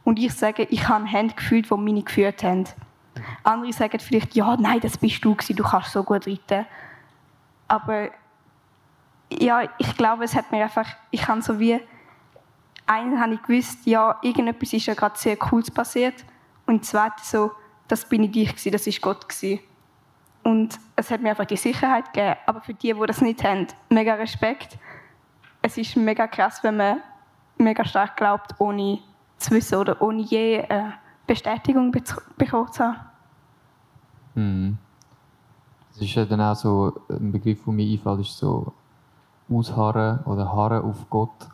Und 0.05 0.19
ich 0.19 0.33
sage, 0.33 0.65
ich 0.71 0.89
habe 0.89 1.05
Hände 1.07 1.35
gefühlt, 1.35 1.71
die 1.71 1.75
meine 1.75 2.03
geführt 2.03 2.43
haben. 2.43 2.65
Andere 3.43 3.73
sagen 3.73 3.99
vielleicht, 3.99 4.35
ja, 4.35 4.57
nein, 4.57 4.81
das 4.81 4.99
bist 4.99 5.25
du 5.25 5.35
gewesen, 5.35 5.57
du 5.57 5.65
kannst 5.65 5.93
so 5.93 6.03
gut 6.05 6.27
reiten. 6.27 6.65
Aber 7.67 8.11
ja, 9.31 9.63
ich 9.79 9.97
glaube, 9.97 10.25
es 10.25 10.35
hat 10.35 10.51
mir 10.53 10.63
einfach, 10.63 10.87
ich 11.11 11.27
habe 11.29 11.43
so 11.43 11.59
wie 11.59 11.81
einen 12.87 13.21
habe 13.21 13.35
ich 13.35 13.43
gewusst, 13.43 13.81
ja, 13.85 14.19
irgendetwas 14.23 14.73
ist 14.73 14.87
ja 14.87 14.95
gerade 14.95 15.19
sehr 15.19 15.37
Cooles 15.37 15.71
passiert. 15.71 16.25
Und 16.67 16.85
zweite 16.85 17.23
so, 17.23 17.53
das 17.87 18.09
bin 18.09 18.25
ich, 18.25 18.33
gewesen, 18.33 18.73
das 18.73 18.87
ist 18.87 19.01
Gott. 19.01 19.29
Gewesen. 19.29 19.61
Und 20.49 20.81
es 20.97 21.11
hat 21.11 21.21
mir 21.21 21.29
einfach 21.29 21.45
die 21.45 21.59
Sicherheit 21.59 22.11
gegeben. 22.11 22.37
Aber 22.47 22.63
für 22.63 22.73
die, 22.73 22.95
die 22.95 23.07
das 23.07 23.21
nicht 23.21 23.45
haben, 23.45 23.67
mega 23.91 24.15
Respekt. 24.15 24.79
Es 25.61 25.77
ist 25.77 25.95
mega 25.95 26.27
krass, 26.27 26.65
wenn 26.65 26.79
man 26.79 27.03
mega 27.59 27.85
stark 27.85 28.17
glaubt, 28.17 28.59
ohne 28.59 29.01
zu 29.37 29.51
wissen 29.51 29.75
oder 29.75 30.01
ohne 30.01 30.23
je 30.23 30.63
eine 30.63 30.95
Bestätigung 31.27 31.93
bekommen 31.93 32.73
zu 32.73 32.83
haben. 32.83 32.97
Mhm. 34.37 34.79
Das 35.93 36.01
ist 36.01 36.15
ja 36.15 36.25
dann 36.25 36.41
auch 36.41 36.57
so 36.57 36.99
ein 37.11 37.31
Begriff, 37.31 37.63
der 37.65 37.75
mir 37.75 37.93
einfällt, 37.93 38.21
ist 38.21 38.39
so 38.39 38.73
ausharren 39.51 40.21
oder 40.25 40.51
harren 40.51 40.83
auf 40.83 41.11
Gott. 41.11 41.47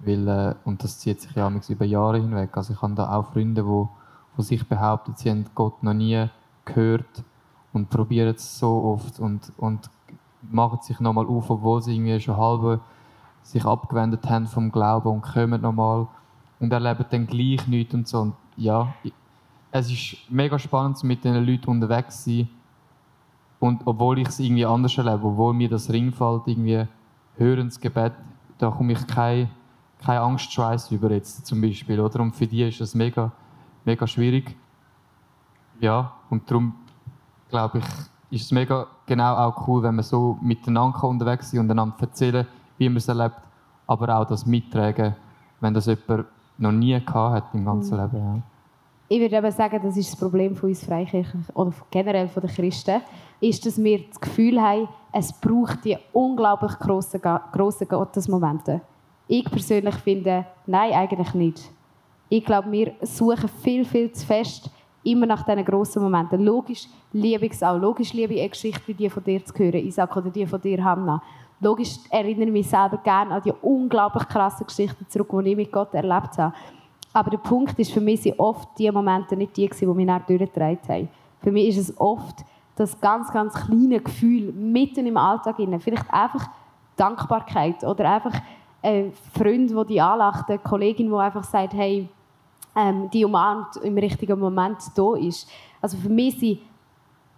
Weil, 0.00 0.28
äh, 0.28 0.54
und 0.66 0.84
das 0.84 0.98
zieht 0.98 1.22
sich 1.22 1.34
ja 1.34 1.50
über 1.70 1.84
Jahre 1.86 2.18
hinweg. 2.18 2.54
Also 2.54 2.74
ich 2.74 2.82
habe 2.82 2.92
da 2.92 3.10
auch 3.10 3.32
Freunde, 3.32 3.62
die 3.62 3.88
von 4.36 4.44
sich 4.44 4.68
behaupten, 4.68 5.14
sie 5.16 5.30
haben 5.30 5.46
Gott 5.54 5.82
noch 5.82 5.94
nie 5.94 6.28
gehört 6.66 7.24
und 7.72 7.90
probieren 7.90 8.34
es 8.34 8.58
so 8.58 8.84
oft 8.84 9.20
und, 9.20 9.52
und 9.56 9.90
machen 10.50 10.78
sich 10.82 11.00
nochmal 11.00 11.26
auf, 11.26 11.50
obwohl 11.50 11.82
sie 11.82 11.94
irgendwie 11.94 12.20
schon 12.20 12.36
halb 12.36 12.80
sich 13.42 13.64
abgewendet 13.64 14.28
haben 14.28 14.46
vom 14.46 14.70
Glauben 14.70 15.08
und 15.08 15.22
kommen 15.22 15.60
nochmal 15.60 16.06
und 16.60 16.72
erleben 16.72 17.04
dann 17.10 17.26
gleich 17.26 17.66
nichts 17.66 17.94
und 17.94 18.08
so. 18.08 18.20
Und 18.20 18.34
ja, 18.56 18.92
es 19.70 19.90
ist 19.90 20.30
mega 20.30 20.58
spannend, 20.58 21.02
mit 21.04 21.24
diesen 21.24 21.44
Leuten 21.44 21.70
unterwegs 21.70 22.24
zu 22.24 22.30
sein. 22.30 22.48
Und 23.60 23.82
obwohl 23.86 24.18
ich 24.18 24.28
es 24.28 24.38
irgendwie 24.38 24.64
anders 24.64 24.96
erlebe, 24.96 25.26
obwohl 25.26 25.54
mir 25.54 25.68
das 25.68 25.90
Ringfalt 25.90 26.42
irgendwie 26.46 26.86
Hörensgebet, 27.36 28.12
da 28.58 28.70
komme 28.70 28.92
ich 28.92 29.06
keine, 29.06 29.48
keine 30.04 30.20
Angstschweiß 30.20 30.92
über 30.92 31.10
jetzt 31.10 31.46
zum 31.46 31.60
Beispiel, 31.60 31.98
oder? 32.00 32.20
Und 32.20 32.36
für 32.36 32.46
die 32.46 32.62
ist 32.62 32.80
das 32.80 32.94
mega, 32.94 33.32
mega 33.84 34.06
schwierig. 34.06 34.56
Ja, 35.80 36.12
und 36.30 36.48
darum 36.50 36.74
glaube 37.48 37.78
ich, 37.78 37.84
ist 38.30 38.46
es 38.46 38.52
mega 38.52 38.86
genau 39.06 39.34
auch 39.34 39.66
cool, 39.66 39.82
wenn 39.82 39.94
man 39.94 40.04
so 40.04 40.38
miteinander 40.40 41.04
unterwegs 41.04 41.50
sein 41.50 41.60
und 41.60 41.70
einander 41.70 41.96
erzählen, 42.00 42.46
wie 42.76 42.88
man 42.88 42.98
es 42.98 43.08
erlebt, 43.08 43.36
aber 43.86 44.18
auch 44.18 44.26
das 44.26 44.44
mittragen, 44.46 45.14
wenn 45.60 45.74
das 45.74 45.86
jemand 45.86 46.26
noch 46.58 46.72
nie 46.72 46.98
gehabt 47.00 47.34
hat 47.34 47.54
im 47.54 47.64
ganzen 47.64 47.96
Leben. 47.98 48.16
Ja. 48.16 48.42
Ich 49.10 49.20
würde 49.20 49.38
aber 49.38 49.50
sagen, 49.50 49.80
das 49.82 49.96
ist 49.96 50.12
das 50.12 50.20
Problem 50.20 50.54
von 50.54 50.68
uns 50.68 50.84
Freikirchen 50.84 51.46
oder 51.54 51.72
generell 51.90 52.28
von 52.28 52.42
den 52.42 52.50
Christen, 52.50 53.00
ist, 53.40 53.64
dass 53.64 53.82
wir 53.82 54.06
das 54.06 54.20
Gefühl 54.20 54.60
haben, 54.60 54.88
es 55.12 55.32
braucht 55.32 55.84
die 55.84 55.96
unglaublich 56.12 56.78
grossen, 56.78 57.22
grossen 57.22 57.88
Gottesmomente. 57.88 58.82
Ich 59.26 59.44
persönlich 59.44 59.94
finde, 59.96 60.44
nein, 60.66 60.92
eigentlich 60.92 61.32
nicht. 61.32 61.70
Ich 62.28 62.44
glaube, 62.44 62.70
wir 62.70 62.92
suchen 63.00 63.48
viel, 63.48 63.86
viel 63.86 64.12
zu 64.12 64.26
fest 64.26 64.70
immer 65.12 65.26
nach 65.26 65.42
diesen 65.42 65.64
grossen 65.64 66.02
Momenten. 66.02 66.44
Logisch 66.44 66.88
liebe 67.12 67.46
ich 67.46 67.52
es 67.52 67.62
auch. 67.62 67.78
Logisch 67.78 68.12
liebe 68.12 68.34
ich 68.34 68.40
eine 68.40 68.48
Geschichte 68.50 68.82
wie 68.86 68.94
die 68.94 69.10
von 69.10 69.22
dir 69.24 69.44
zu 69.44 69.54
hören, 69.54 69.86
Isaac, 69.86 70.16
oder 70.16 70.30
die 70.30 70.46
von 70.46 70.60
dir, 70.60 70.82
Hannah. 70.82 71.22
Logisch 71.60 71.96
erinnere 72.10 72.46
ich 72.46 72.52
mich 72.52 72.68
selber 72.68 72.98
gerne 72.98 73.34
an 73.34 73.42
die 73.42 73.52
unglaublich 73.62 74.28
krassen 74.28 74.66
Geschichten 74.66 75.06
zurück, 75.08 75.30
die 75.44 75.50
ich 75.50 75.56
mit 75.56 75.72
Gott 75.72 75.92
erlebt 75.94 76.38
habe. 76.38 76.54
Aber 77.12 77.30
der 77.30 77.38
Punkt 77.38 77.78
ist, 77.78 77.90
für 77.90 78.00
mich 78.00 78.22
sind 78.22 78.38
oft 78.38 78.68
die 78.78 78.90
Momente 78.90 79.36
nicht 79.36 79.56
die, 79.56 79.68
die 79.68 79.86
mich 79.86 80.06
dann 80.06 80.22
durchgetragen 80.26 80.78
haben. 80.88 81.08
Für 81.42 81.50
mich 81.50 81.68
ist 81.68 81.78
es 81.78 82.00
oft 82.00 82.44
das 82.76 83.00
ganz, 83.00 83.32
ganz 83.32 83.54
kleine 83.54 84.00
Gefühl 84.00 84.52
mitten 84.52 85.06
im 85.06 85.16
Alltag. 85.16 85.56
Vielleicht 85.56 86.12
einfach 86.12 86.48
Dankbarkeit 86.96 87.82
oder 87.82 88.10
einfach 88.10 88.40
ein 88.82 89.12
Freund, 89.36 89.70
der 89.70 89.84
dich 89.84 90.02
anlacht, 90.02 90.48
eine 90.48 90.58
Kollegin, 90.58 91.08
die 91.08 91.14
einfach 91.14 91.44
sagt, 91.44 91.74
hey, 91.74 92.08
ähm, 92.76 93.10
die 93.10 93.24
umarmt 93.24 93.76
im 93.76 93.96
richtigen 93.98 94.38
Moment 94.38 94.78
da 94.94 95.14
ist. 95.14 95.48
Also 95.80 95.96
für 95.96 96.08
mich 96.08 96.38
sind 96.38 96.60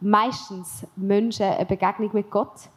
meistens 0.00 0.86
Menschen 0.96 1.46
eine 1.46 1.66
Begegnung 1.66 2.10
mit 2.12 2.30
Gott. 2.30 2.68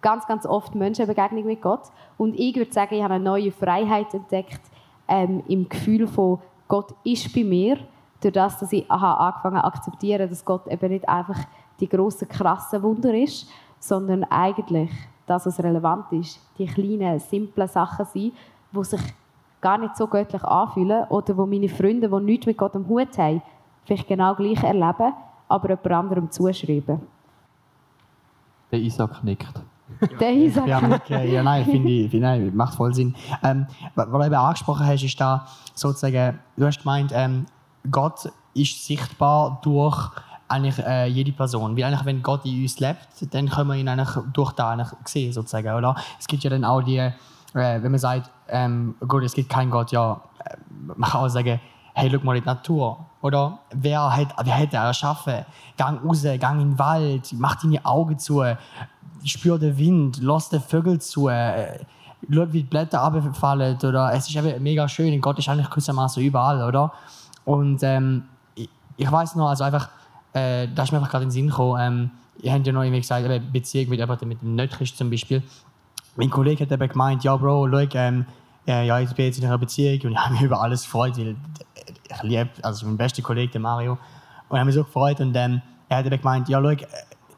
Ganz, 0.00 0.26
ganz 0.26 0.46
oft 0.46 0.74
Menschen 0.74 1.02
eine 1.02 1.14
Begegnung 1.14 1.44
mit 1.44 1.60
Gott. 1.60 1.82
Und 2.16 2.38
ich 2.38 2.56
würde 2.56 2.72
sagen, 2.72 2.94
ich 2.94 3.02
habe 3.02 3.14
eine 3.14 3.24
neue 3.24 3.52
Freiheit 3.52 4.12
entdeckt 4.14 4.60
ähm, 5.08 5.42
im 5.48 5.68
Gefühl 5.68 6.06
von 6.06 6.40
Gott 6.68 6.94
ist 7.04 7.34
bei 7.34 7.44
mir, 7.44 7.76
durch 8.20 8.32
das, 8.32 8.58
dass 8.58 8.72
ich 8.72 8.88
aha, 8.90 9.28
angefangen 9.28 9.60
zu 9.60 9.64
akzeptieren, 9.64 10.28
dass 10.28 10.44
Gott 10.44 10.66
eben 10.68 10.90
nicht 10.90 11.08
einfach 11.08 11.38
die 11.80 11.88
grossen, 11.88 12.28
krassen 12.28 12.82
Wunder 12.82 13.12
ist, 13.14 13.48
sondern 13.78 14.24
eigentlich 14.24 14.90
das, 15.26 15.46
was 15.46 15.62
relevant 15.62 16.12
ist, 16.12 16.40
die 16.58 16.66
kleinen, 16.66 17.18
simplen 17.18 17.68
Sachen 17.68 18.04
sind, 18.06 18.34
die 18.72 18.84
sich 18.84 19.00
gar 19.60 19.78
nicht 19.78 19.96
so 19.96 20.06
göttlich 20.06 20.42
anfühlen 20.42 21.04
oder 21.08 21.36
wo 21.36 21.46
meine 21.46 21.68
Freunde, 21.68 22.08
die 22.08 22.24
nichts 22.24 22.46
mit 22.46 22.58
Gott 22.58 22.74
am 22.74 22.88
Hut 22.88 23.16
haben, 23.18 23.42
vielleicht 23.84 24.08
genau 24.08 24.34
gleich 24.34 24.62
erleben, 24.62 25.12
aber 25.48 25.68
jemand 25.68 25.92
anderem 25.92 26.30
zuschreiben. 26.30 27.00
Der 28.70 28.78
Isaac 28.78 29.22
nickt. 29.24 29.62
Der 30.20 30.32
Isaac. 30.32 30.66
Ja, 30.68 30.80
okay, 30.82 31.32
ja 31.32 31.42
nein, 31.42 31.64
finde 31.64 31.90
ich, 31.90 32.10
finde 32.10 32.46
ich, 32.46 32.54
macht 32.54 32.74
voll 32.74 32.94
Sinn. 32.94 33.14
Ähm, 33.42 33.66
was 33.94 34.06
was 34.10 34.20
du 34.20 34.26
eben 34.26 34.34
angesprochen 34.34 34.86
hast, 34.86 35.02
ist 35.02 35.20
da 35.20 35.46
sozusagen, 35.74 36.38
du 36.56 36.64
hast 36.64 36.78
gemeint, 36.78 37.10
ähm, 37.12 37.46
Gott 37.90 38.30
ist 38.54 38.84
sichtbar 38.84 39.60
durch 39.62 40.10
eigentlich 40.50 40.78
äh, 40.78 41.06
jede 41.06 41.32
Person. 41.32 41.76
Weil 41.76 41.84
eigentlich, 41.84 42.04
wenn 42.04 42.22
Gott 42.22 42.44
in 42.44 42.62
uns 42.62 42.78
lebt, 42.80 43.08
dann 43.30 43.48
können 43.48 43.68
wir 43.68 43.76
ihn 43.76 43.88
eigentlich 43.88 44.16
durch 44.32 44.52
da 44.52 44.70
eigentlich 44.70 44.88
sehen, 45.04 45.32
sozusagen, 45.32 45.72
oder? 45.74 45.94
Es 46.18 46.26
gibt 46.26 46.42
ja 46.42 46.50
dann 46.50 46.64
auch 46.64 46.82
die, 46.82 47.10
äh, 47.54 47.82
wenn 47.82 47.90
man 47.90 47.98
sagt, 47.98 48.30
ähm, 48.48 48.94
gut, 49.06 49.24
es 49.24 49.34
gibt 49.34 49.48
keinen 49.48 49.70
Gott, 49.70 49.92
ja, 49.92 50.20
äh, 50.44 50.56
man 50.96 51.08
kann 51.08 51.22
auch 51.22 51.28
sagen, 51.28 51.60
hey, 51.94 52.10
schau 52.10 52.24
mal 52.24 52.36
in 52.36 52.42
die 52.42 52.48
Natur, 52.48 53.06
oder? 53.20 53.58
Wer 53.74 54.16
hat, 54.16 54.28
wer 54.44 54.58
hat 54.58 54.72
er 54.72 54.84
erschaffen? 54.84 55.44
Gang 55.76 56.04
raus, 56.04 56.22
gang 56.38 56.60
in 56.60 56.70
den 56.70 56.78
Wald, 56.78 57.32
mach 57.34 57.60
deine 57.60 57.84
Augen 57.84 58.18
zu, 58.18 58.42
spür 59.24 59.58
den 59.58 59.76
Wind, 59.76 60.18
lass 60.22 60.48
den 60.48 60.60
Vögel 60.60 61.00
zu, 61.00 61.28
äh, 61.28 61.78
schau, 62.30 62.46
wie 62.52 62.62
die 62.62 62.68
Blätter 62.68 63.02
abfallen, 63.02 63.76
oder? 63.76 64.12
Es 64.12 64.28
ist 64.28 64.36
eben 64.36 64.62
mega 64.62 64.88
schön, 64.88 65.20
Gott 65.20 65.38
ist 65.38 65.48
eigentlich 65.48 65.70
gewissermaßen 65.70 66.22
überall, 66.22 66.62
oder? 66.62 66.92
Und 67.44 67.82
ähm, 67.82 68.24
ich, 68.54 68.68
ich 68.96 69.10
weiß 69.10 69.36
noch, 69.36 69.48
also 69.48 69.64
einfach, 69.64 69.88
äh, 70.32 70.68
da 70.74 70.82
ist 70.82 70.92
mir 70.92 70.98
einfach 70.98 71.10
gerade 71.10 71.24
in 71.24 71.28
den 71.28 71.32
Sinn 71.32 71.48
gekommen, 71.48 71.80
ähm, 71.80 72.10
ihr 72.42 72.52
habt 72.52 72.66
ja 72.66 72.72
noch 72.72 72.82
irgendwie 72.82 73.00
gesagt, 73.00 73.52
Beziehung 73.52 73.90
mit 73.90 73.98
jemandem 73.98 74.28
mit 74.28 74.42
dem 74.42 74.54
Nicht-Christ 74.54 74.96
zum 74.96 75.10
Beispiel. 75.10 75.42
Mein 76.16 76.30
Kollege 76.30 76.64
hat 76.64 76.72
eben 76.72 76.88
gemeint, 76.88 77.24
ja 77.24 77.36
Bro, 77.36 77.68
schau, 77.70 77.94
ähm, 77.94 78.26
äh, 78.66 78.86
ja, 78.86 78.98
ich 79.00 79.12
bin 79.14 79.26
jetzt 79.26 79.38
in 79.38 79.46
einer 79.46 79.58
Beziehung 79.58 80.00
und 80.04 80.12
ich 80.12 80.18
habe 80.18 80.32
mich 80.32 80.42
über 80.42 80.60
alles 80.60 80.84
gefreut, 80.84 81.16
weil 81.16 81.36
ich 82.08 82.22
liebe, 82.22 82.50
also 82.62 82.86
mein 82.86 82.96
bester 82.96 83.22
Kollege, 83.22 83.52
der 83.52 83.60
Mario, 83.60 83.92
und 83.92 83.98
ich 84.56 84.58
habe 84.58 84.64
mich 84.64 84.74
so 84.74 84.84
gefreut 84.84 85.20
und 85.20 85.34
ähm, 85.36 85.62
er 85.88 85.98
hat 85.98 86.06
eben 86.06 86.18
gemeint, 86.18 86.48
ja, 86.48 86.60
schau, 86.60 86.70
äh, 86.70 86.86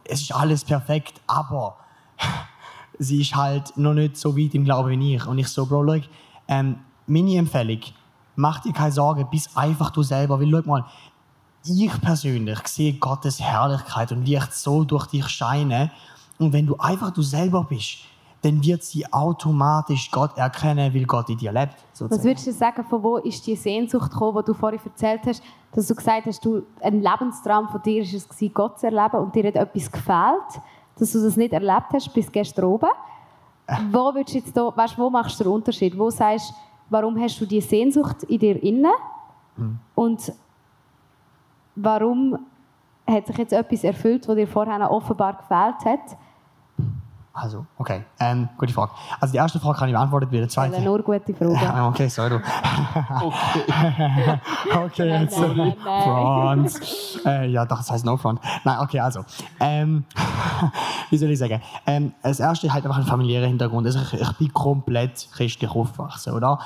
es 0.05 0.23
ist 0.23 0.35
alles 0.35 0.65
perfekt, 0.65 1.21
aber 1.27 1.77
sie 2.99 3.21
ist 3.21 3.35
halt 3.35 3.77
noch 3.77 3.95
nicht 3.95 4.17
so 4.17 4.37
weit 4.37 4.55
im 4.55 4.65
Glauben 4.65 4.99
wie 4.99 5.17
ich. 5.17 5.27
Und 5.27 5.39
ich 5.39 5.49
so, 5.49 5.67
Bro, 5.67 5.85
schau, 5.87 6.07
ähm, 6.49 6.77
meine 7.07 7.37
Empfehlung, 7.37 7.81
mach 8.37 8.61
dir 8.61 8.73
keine 8.73 8.93
Sorgen, 8.93 9.29
bist 9.31 9.57
einfach 9.57 9.91
du 9.91 10.03
selber, 10.03 10.41
weil 10.41 10.51
schau 10.51 10.63
mal, 10.69 10.85
ich 11.65 12.01
persönlich 12.01 12.59
sehe 12.67 12.95
Gottes 12.95 13.41
Herrlichkeit 13.41 14.11
und 14.11 14.25
Licht 14.25 14.53
so 14.53 14.85
durch 14.85 15.07
dich 15.07 15.29
scheinen. 15.29 15.91
Und 16.39 16.53
wenn 16.53 16.67
du 16.67 16.77
einfach 16.77 17.13
du 17.13 17.23
selber 17.23 17.65
bist, 17.65 17.99
dann 18.43 18.63
wird 18.63 18.83
sie 18.83 19.11
automatisch 19.13 20.11
Gott 20.11 20.37
erkennen, 20.37 20.93
weil 20.93 21.05
Gott 21.05 21.31
in 21.31 21.39
dir 21.39 21.53
lebt. 21.53 21.75
Was 21.75 21.99
sozusagen. 21.99 22.25
würdest 22.25 22.47
du 22.49 22.53
sagen, 22.53 22.85
von 22.85 23.03
wo 23.03 23.17
ist 23.19 23.47
die 23.47 23.55
Sehnsucht 23.55 24.11
gekommen, 24.11 24.39
die 24.43 24.47
du 24.47 24.55
vorhin 24.55 24.81
erzählt 24.85 25.21
hast, 25.27 25.43
dass 25.73 25.87
du 25.87 25.95
gesagt 25.95 26.27
hast, 26.27 26.45
du, 26.45 26.63
ein 26.81 27.01
Lebenstraum 27.01 27.69
von 27.69 27.81
dir 27.83 28.03
war 28.03 28.15
es, 28.15 28.53
Gott 28.53 28.81
zu 28.81 28.87
erleben 28.87 29.17
und 29.19 29.35
dir 29.35 29.47
hat 29.47 29.55
etwas 29.55 29.91
gefehlt, 29.91 30.61
dass 30.99 31.13
du 31.13 31.23
das 31.23 31.37
nicht 31.37 31.53
erlebt 31.53 31.87
hast 31.93 32.13
bis 32.13 32.31
gestern 32.31 32.65
oben. 32.65 32.91
Wo, 33.93 34.13
würdest 34.13 34.35
du 34.35 34.39
jetzt 34.39 34.57
da, 34.57 34.77
weißt, 34.77 34.99
wo 34.99 35.09
machst 35.09 35.39
du 35.39 35.45
den 35.45 35.53
Unterschied? 35.53 35.97
Wo 35.97 36.11
sagst 36.11 36.51
du, 36.51 36.55
warum 36.91 37.19
hast 37.19 37.41
du 37.41 37.47
die 37.47 37.61
Sehnsucht 37.61 38.25
in 38.25 38.39
dir 38.41 38.61
inne 38.63 38.93
und 39.95 40.33
warum 41.77 42.39
hat 43.07 43.27
sich 43.27 43.39
jetzt 43.39 43.53
etwas 43.53 43.85
erfüllt, 43.85 44.27
was 44.27 44.37
dir 44.37 44.49
vorher 44.49 44.91
offenbar 44.91 45.35
gefehlt 45.35 45.85
hat? 45.85 46.17
Also, 47.35 47.65
okay, 47.79 48.05
ähm, 48.21 48.51
gute 48.59 48.75
Frage. 48.75 48.93
Also 49.19 49.33
die 49.33 49.39
erste 49.39 49.59
Frage 49.59 49.79
kann 49.79 49.89
ich 49.89 49.95
beantworten, 49.95 50.29
bei 50.31 50.37
der 50.37 50.51
zweiten... 50.51 50.85
nur 50.85 51.03
gute 51.03 51.33
Fragen. 51.35 51.53
Ja, 51.63 51.89
okay, 51.89 52.09
sorry. 52.09 52.35
okay, 54.85 55.09
jetzt 55.09 55.39
Nein, 55.39 55.57
sorry. 55.57 55.75
nein, 55.83 56.69
Front. 56.69 56.81
Äh, 57.25 57.49
ja, 57.49 57.65
doch, 57.65 57.79
das 57.79 57.91
heißt 57.91 58.05
No 58.05 58.19
Front. 58.19 58.41
Nein, 58.65 58.79
okay, 58.81 59.01
also. 59.01 59.25
Ähm, 59.61 60.05
wie 61.11 61.17
soll 61.17 61.31
ich 61.31 61.39
sagen? 61.39 61.63
Ähm, 61.87 62.13
das 62.23 62.39
erste 62.39 62.73
hat 62.73 62.85
einfach 62.85 62.99
einen 62.99 63.07
familiären 63.07 63.49
Hintergrund. 63.49 63.87
Also 63.87 64.01
ich, 64.01 64.21
ich 64.21 64.33
bin 64.33 64.53
komplett 64.53 65.29
christlich 65.33 65.71
aufgewachsen, 65.71 66.35
oder? 66.35 66.59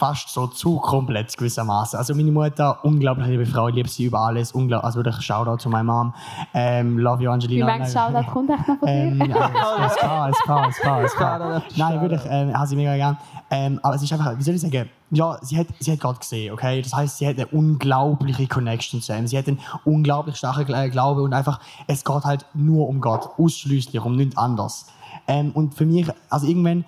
Fast 0.00 0.30
so 0.30 0.46
zu 0.46 0.78
komplett 0.78 1.36
gewissermaßen. 1.36 1.98
Also 1.98 2.14
meine 2.14 2.32
Mutter, 2.32 2.78
unglaublich 2.84 3.26
liebe 3.26 3.44
Frau, 3.44 3.68
ich 3.68 3.74
liebe 3.74 3.88
sie 3.88 4.04
über 4.06 4.20
alles. 4.20 4.52
Unglaublich, 4.52 4.86
also 4.86 5.04
wirklich 5.04 5.20
Shoutout 5.20 5.58
zu 5.58 5.68
meiner 5.68 5.84
Mom. 5.92 6.14
Ähm, 6.54 6.98
love 6.98 7.22
you, 7.22 7.28
Wie 7.28 7.34
Angelina. 7.34 7.66
meinst 7.66 7.94
du, 7.94 7.98
Shoutout 7.98 8.30
kommt 8.32 8.48
echt 8.48 8.66
noch 8.66 8.78
von 8.78 8.88
dir? 8.88 8.94
Ähm, 8.94 9.18
ja, 9.30 9.86
es 9.86 9.96
kann, 9.96 10.30
es 10.30 10.38
kann, 10.38 10.70
es 10.70 10.76
kann, 10.78 11.04
es 11.04 11.14
kann. 11.14 11.62
Nein, 11.76 12.00
wirklich, 12.00 12.22
ähm, 12.30 12.56
habe 12.56 12.66
sie 12.66 12.76
mega 12.76 12.96
gern. 12.96 13.18
Ähm, 13.50 13.78
aber 13.82 13.96
es 13.96 14.02
ist 14.02 14.10
einfach, 14.12 14.38
wie 14.38 14.42
soll 14.42 14.54
ich 14.54 14.60
sagen, 14.62 14.88
ja, 15.10 15.36
sie 15.42 15.58
hat, 15.58 15.66
sie 15.80 15.92
hat 15.92 16.00
Gott 16.00 16.20
gesehen, 16.20 16.52
okay? 16.54 16.80
Das 16.80 16.94
heißt, 16.94 17.18
sie 17.18 17.28
hat 17.28 17.36
eine 17.36 17.46
unglaubliche 17.48 18.46
Connection 18.46 19.02
zu 19.02 19.12
ihm. 19.12 19.26
Sie 19.26 19.36
hat 19.36 19.48
einen 19.48 19.58
unglaublich 19.84 20.36
starken 20.36 20.64
Gla- 20.64 20.88
Glaube 20.88 21.20
und 21.22 21.34
einfach, 21.34 21.60
es 21.88 22.04
geht 22.04 22.24
halt 22.24 22.46
nur 22.54 22.88
um 22.88 23.00
Gott, 23.02 23.28
ausschließlich, 23.38 24.00
um 24.02 24.16
nichts 24.16 24.38
anderes. 24.38 24.86
Ähm, 25.28 25.50
und 25.52 25.74
für 25.74 25.84
mich, 25.84 26.06
also 26.30 26.46
irgendwann, 26.46 26.84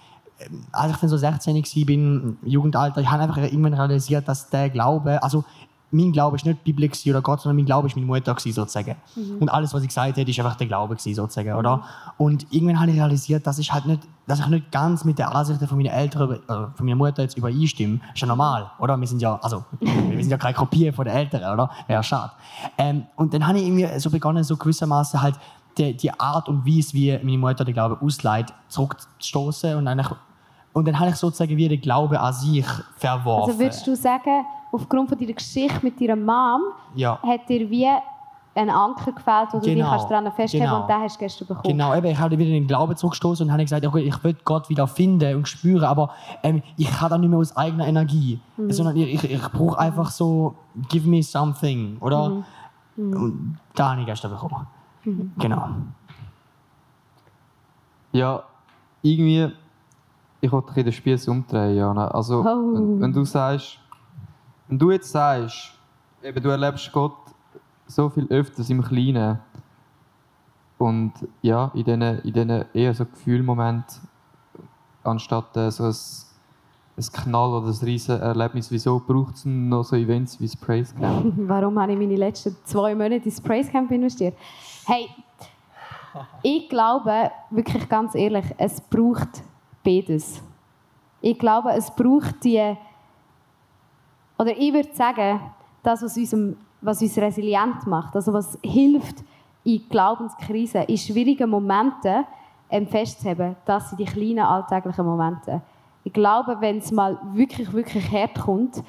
als 0.73 0.93
ich 0.93 0.99
dann 0.99 1.09
so 1.09 1.17
16 1.17 1.55
war, 1.55 1.85
bin, 1.87 2.39
Jugendalter, 2.43 3.01
ich 3.01 3.11
habe 3.11 3.23
einfach 3.23 3.39
irgendwann 3.39 3.75
realisiert, 3.75 4.29
dass 4.29 4.49
der 4.51 4.71
Glaube, 4.71 5.23
also 5.23 5.45
mein 5.93 6.11
Glaube 6.11 6.37
ist 6.37 6.47
nicht 6.47 6.61
die 6.67 6.73
Bibel 6.73 6.91
oder 7.11 7.23
Gott, 7.23 7.41
sondern 7.43 7.57
mein 7.57 7.67
Glaube 7.67 7.87
ist 7.87 7.97
meine 7.97 8.07
Mutter 8.07 8.35
gewesen, 8.35 8.55
sozusagen. 8.55 8.97
Und 9.41 9.49
alles, 9.51 9.75
was 9.75 9.83
ich 9.83 9.89
gesagt 9.89 10.17
habe, 10.17 10.31
ist 10.31 10.39
einfach 10.39 10.57
der 10.57 10.67
Glaube 10.67 10.97
gewesen, 10.97 11.15
sozusagen, 11.15 11.53
oder? 11.53 11.83
Und 12.17 12.47
irgendwann 12.51 12.81
habe 12.81 12.91
ich 12.91 12.97
realisiert, 12.97 13.47
dass 13.47 13.59
ich 13.59 13.73
halt 13.73 13.85
nicht, 13.87 14.01
dass 14.27 14.41
ich 14.41 14.47
nicht 14.47 14.73
ganz 14.73 15.05
mit 15.05 15.19
der 15.19 15.35
Ansichten 15.35 15.67
von 15.67 15.77
meinen 15.77 15.93
Eltern, 15.93 16.33
äh, 16.33 16.39
von 16.47 16.87
meiner 16.87 16.97
Mutter 16.97 17.23
jetzt 17.23 17.37
übereinstimme. 17.37 18.01
Ist 18.15 18.21
ja 18.21 18.27
normal, 18.27 18.71
oder? 18.79 18.99
Wir 18.99 19.07
sind 19.07 19.21
ja, 19.21 19.39
also, 19.43 19.65
wir 19.81 20.23
sind 20.23 20.31
ja 20.31 20.39
keine 20.39 20.55
Kopie 20.55 20.91
von 20.93 21.05
den 21.05 21.15
Eltern, 21.15 21.53
oder? 21.53 21.71
Wäre 21.87 22.03
schade. 22.03 22.33
Ähm, 22.79 23.05
und 23.17 23.35
dann 23.35 23.47
habe 23.47 23.59
ich 23.59 23.67
irgendwie 23.67 23.99
so 23.99 24.11
begonnen, 24.11 24.43
so 24.45 24.57
gewissermaßen 24.57 25.21
halt 25.21 25.35
die, 25.77 25.95
die 25.95 26.19
Art 26.19 26.49
und 26.49 26.67
Weise, 26.67 26.95
wie 26.95 27.19
meine 27.23 27.39
Mutter 27.39 27.65
den 27.65 27.75
Glauben 27.75 27.97
ausleitet, 28.05 28.55
zurückzustoßen 28.69 29.77
und 29.77 29.89
eigentlich 29.89 30.09
und 30.73 30.87
dann 30.88 30.99
habe 30.99 31.11
ich 31.11 31.17
sozusagen 31.17 31.57
wie 31.57 31.69
den 31.69 31.81
Glauben 31.81 32.17
an 32.17 32.33
sich 32.33 32.67
verworfen. 32.97 33.50
Also 33.50 33.61
würdest 33.61 33.87
du 33.87 33.95
sagen, 33.97 34.45
aufgrund 34.71 35.09
von 35.09 35.19
deiner 35.19 35.33
Geschichte 35.35 35.79
mit 35.83 36.00
deiner 36.00 36.17
Mom 36.17 36.61
ja. 36.95 37.19
hat 37.23 37.49
dir 37.49 37.69
wie 37.69 37.87
ein 38.55 38.69
Anker 38.69 39.12
gefällt, 39.12 39.49
wo 39.52 39.59
du 39.59 39.64
dich 39.64 39.75
Genau. 39.76 39.88
kannst 39.91 40.11
daran 40.11 40.31
festhalten 40.33 40.67
Genau. 40.67 40.83
und 40.83 40.88
den 40.88 40.97
hast 41.00 41.17
du 41.17 41.19
gestern 41.21 41.49
bekommen? 41.49 41.64
Genau, 41.73 41.95
eben, 41.95 42.07
ich 42.07 42.19
habe 42.19 42.37
wieder 42.37 42.50
den 42.50 42.67
Glauben 42.67 42.95
zurückgestoßen 42.97 43.47
und 43.47 43.52
habe 43.52 43.62
gesagt, 43.62 43.87
okay, 43.87 44.00
ich 44.00 44.25
will 44.25 44.37
Gott 44.45 44.69
wieder 44.69 44.87
finden 44.87 45.37
und 45.37 45.49
spüren, 45.49 45.85
aber 45.85 46.11
ähm, 46.43 46.62
ich 46.76 46.91
kann 46.91 47.09
das 47.11 47.19
nicht 47.19 47.31
mehr 47.31 47.38
aus 47.38 47.57
eigener 47.57 47.87
Energie, 47.87 48.41
sondern 48.69 48.97
ich, 48.97 49.25
ich, 49.25 49.31
ich 49.31 49.49
brauche 49.52 49.79
einfach 49.79 50.11
so, 50.11 50.55
give 50.91 51.09
me 51.09 51.23
something, 51.23 51.97
oder? 52.00 52.45
Und 52.97 53.59
da 53.75 53.93
habe 53.93 54.02
ich 54.02 54.07
gestern 54.07 54.33
bekommen. 54.33 54.67
Genau. 55.38 55.69
Ja, 58.12 58.43
irgendwie, 59.00 59.50
ich 60.43 60.51
wollte 60.53 60.73
ein 60.75 60.85
den 60.85 60.93
Spieß 60.93 61.29
umdrehen, 61.29 61.77
Jana. 61.77 62.09
Also, 62.09 62.41
Oh. 62.41 62.75
wenn, 62.75 63.01
wenn 63.01 63.13
du 63.13 63.25
sagst, 63.25 63.79
wenn 64.69 64.79
du 64.79 64.91
jetzt 64.91 65.11
sagst, 65.13 65.73
eben, 66.23 66.43
du 66.43 66.49
erlebst 66.51 66.91
Gott 66.93 67.15
so 67.87 68.09
viel 68.11 68.27
öfters 68.29 68.69
im 68.69 68.83
Kleinen 68.83 69.39
und 70.79 71.13
ja, 71.43 71.71
in 71.75 71.85
diesen 71.85 72.03
in 72.03 72.33
diesen 72.33 72.65
eher 72.75 72.93
so 72.93 73.05
Gefühlmoment 73.05 73.85
anstatt 75.05 75.57
äh, 75.57 75.71
so 75.71 75.85
ein, 75.85 75.95
ein 76.97 77.05
Knall 77.13 77.51
oder 77.55 77.69
ein 77.69 77.79
riesen 77.85 78.21
Erlebnis, 78.21 78.71
wieso 78.71 78.99
braucht 78.99 79.35
es 79.37 79.45
noch 79.45 79.85
so 79.85 79.95
Events 79.97 80.41
wie 80.41 80.47
das 80.47 80.57
Praise 80.57 80.93
Camp? 80.95 81.35
Warum 81.49 81.79
habe 81.79 81.93
ich 81.93 81.99
meine 81.99 82.17
letzten 82.17 82.57
zwei 82.65 82.95
Monate 82.95 83.25
ins 83.27 83.41
Praise 83.41 83.71
Camp 83.71 83.91
investiert? 83.93 84.35
Hey, 84.87 85.09
ich 86.43 86.69
glaube, 86.69 87.31
wirklich 87.51 87.89
ganz 87.89 88.15
ehrlich, 88.17 88.45
es 88.59 88.81
braucht 88.81 89.43
beides. 89.83 90.43
Ich 91.21 91.39
glaube, 91.39 91.73
es 91.73 91.91
braucht 91.91 92.43
die, 92.45 92.77
oder 94.39 94.57
ich 94.57 94.73
würde 94.73 94.93
sagen, 94.93 95.41
das, 95.83 96.03
was, 96.03 96.17
unserem, 96.17 96.57
was 96.81 97.03
uns 97.03 97.17
resilient 97.19 97.87
macht, 97.87 98.15
also 98.15 98.33
was 98.33 98.59
hilft 98.62 99.23
in 99.65 99.89
Glaubenskrisen, 99.89 100.83
in 100.83 100.99
schwierigen 100.99 101.49
Momenten 101.49 102.25
ähm, 102.71 102.87
festzuheben, 102.87 103.57
das 103.65 103.91
sind 103.91 104.01
die 104.01 104.05
kleinen 104.05 104.41
alltäglichen 104.41 105.05
Momente. 105.05 105.62
Ich 106.05 106.12
glaube, 106.12 106.57
wenn 106.61 106.79
es 106.79 106.91
mal 106.91 107.19
wirklich, 107.33 107.73
wirklich 107.73 108.11
hart 108.11 108.41
kommt, 108.41 108.83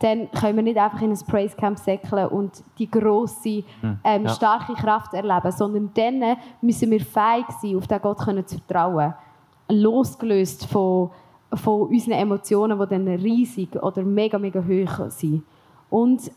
dann 0.00 0.30
können 0.30 0.56
wir 0.56 0.62
nicht 0.62 0.78
einfach 0.78 1.02
in 1.02 1.12
ein 1.12 1.18
Praise 1.26 1.54
Camp 1.56 1.78
säckeln 1.78 2.26
und 2.28 2.62
die 2.78 2.90
grosse, 2.90 3.62
ähm, 4.02 4.24
ja. 4.24 4.28
starke 4.30 4.72
Kraft 4.74 5.12
erleben, 5.12 5.52
sondern 5.52 5.90
dann 5.94 6.36
müssen 6.60 6.90
wir 6.90 7.00
fähig 7.00 7.46
sein, 7.60 7.76
auf 7.76 7.86
den 7.86 8.00
Gott 8.00 8.18
können 8.18 8.46
zu 8.46 8.58
vertrauen. 8.58 9.14
Losgelöst 9.70 10.66
von, 10.66 11.10
von 11.54 11.82
unseren 11.88 12.12
Emotionen, 12.12 12.78
die 12.78 12.86
dann 12.86 13.08
riesig 13.08 13.74
oder 13.82 14.02
mega, 14.02 14.38
mega 14.38 14.62
hoch 14.62 15.10
sind. 15.10 15.42
Und 15.88 16.30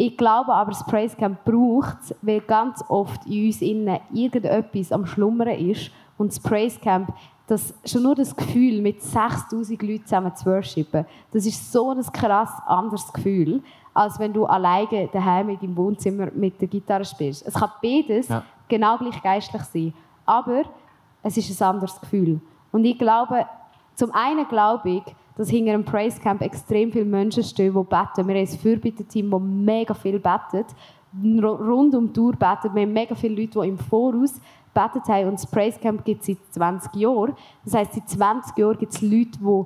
ich 0.00 0.16
glaube 0.16 0.54
aber, 0.54 0.70
das 0.70 0.86
Praise 0.86 1.16
Camp 1.16 1.44
braucht 1.44 1.96
es, 2.02 2.14
weil 2.22 2.40
ganz 2.40 2.84
oft 2.88 3.26
in 3.26 3.46
uns 3.46 3.60
innen 3.60 3.98
irgendetwas 4.12 4.92
am 4.92 5.04
Schlummern 5.04 5.48
ist. 5.48 5.90
Und 6.16 6.30
das 6.30 6.38
Praise 6.38 6.78
Camp, 6.78 7.12
das, 7.48 7.74
schon 7.84 8.04
nur 8.04 8.14
das 8.14 8.34
Gefühl, 8.34 8.80
mit 8.80 9.02
6000 9.02 9.82
Leuten 9.82 10.04
zusammen 10.04 10.36
zu 10.36 10.46
worshipen, 10.46 11.04
das 11.32 11.46
ist 11.46 11.72
so 11.72 11.90
ein 11.90 12.02
krass 12.12 12.50
anderes 12.66 13.12
Gefühl, 13.12 13.60
als 13.92 14.20
wenn 14.20 14.32
du 14.32 14.46
alleine 14.46 15.08
daheim 15.12 15.48
in 15.48 15.58
deinem 15.58 15.76
Wohnzimmer 15.76 16.28
mit 16.32 16.60
der 16.60 16.68
Gitarre 16.68 17.04
spielst. 17.04 17.44
Es 17.44 17.54
kann 17.54 17.70
beides 17.82 18.28
Ja. 18.28 18.44
genau 18.68 18.98
gleich 18.98 19.20
geistlich 19.20 19.62
sein, 19.62 19.94
aber 20.24 20.62
es 21.36 21.50
ist 21.50 21.60
ein 21.62 21.68
anderes 21.74 22.00
Gefühl. 22.00 22.40
Und 22.72 22.84
ich 22.84 22.98
glaube, 22.98 23.46
zum 23.94 24.12
einen 24.12 24.46
glaube 24.48 24.88
ich, 24.90 25.02
dass 25.36 25.48
hinter 25.48 25.72
einem 25.74 25.84
Praise 25.84 26.20
Camp 26.20 26.42
extrem 26.42 26.90
viele 26.90 27.04
Menschen 27.04 27.42
stehen, 27.44 27.72
die 27.72 27.78
beten. 27.84 28.26
Wir 28.28 28.34
haben 28.34 28.36
ein 28.36 28.46
Fürbitte-Team, 28.46 29.30
das 29.30 29.40
mega 29.40 29.94
viel 29.94 30.18
betet, 30.18 30.66
ru- 31.22 31.56
rund 31.68 31.94
um 31.94 32.06
die 32.08 32.12
Tour 32.12 32.32
betet. 32.32 32.74
Wir 32.74 32.82
haben 32.82 32.92
mega 32.92 33.14
viele 33.14 33.40
Leute, 33.40 33.60
die 33.60 33.68
im 33.68 33.78
Voraus 33.78 34.40
betet 34.74 35.06
haben. 35.08 35.28
Und 35.28 35.34
das 35.34 35.46
Praise 35.46 35.78
Camp 35.78 36.04
gibt 36.04 36.22
es 36.22 36.26
seit 36.26 36.38
20 36.50 36.94
Jahren. 36.96 37.34
Das 37.64 37.74
heisst, 37.74 37.94
seit 37.94 38.08
20 38.08 38.56
Jahren 38.58 38.78
gibt 38.78 38.92
es 38.94 39.00
Leute, 39.00 39.38
die 39.38 39.62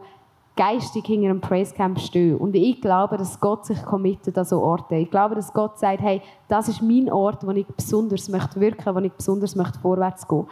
geistig 0.54 1.06
hinter 1.06 1.30
einem 1.30 1.40
Praise 1.40 1.74
Camp 1.74 1.98
stehen. 1.98 2.36
Und 2.36 2.54
ich 2.54 2.78
glaube, 2.80 3.16
dass 3.16 3.40
Gott 3.40 3.64
sich 3.64 3.82
committet 3.82 4.36
an 4.36 4.44
so 4.44 4.60
Orte. 4.60 4.96
Ich 4.96 5.10
glaube, 5.10 5.34
dass 5.34 5.52
Gott 5.54 5.78
sagt, 5.78 6.02
hey, 6.02 6.20
das 6.48 6.68
ist 6.68 6.82
mein 6.82 7.10
Ort, 7.10 7.46
wo 7.46 7.50
ich 7.52 7.66
besonders 7.66 8.28
möchte 8.28 8.60
wirken, 8.60 8.94
wo 8.94 8.98
ich 8.98 9.12
besonders 9.12 9.56
möchte 9.56 9.78
vorwärts 9.78 10.28
gehen. 10.28 10.46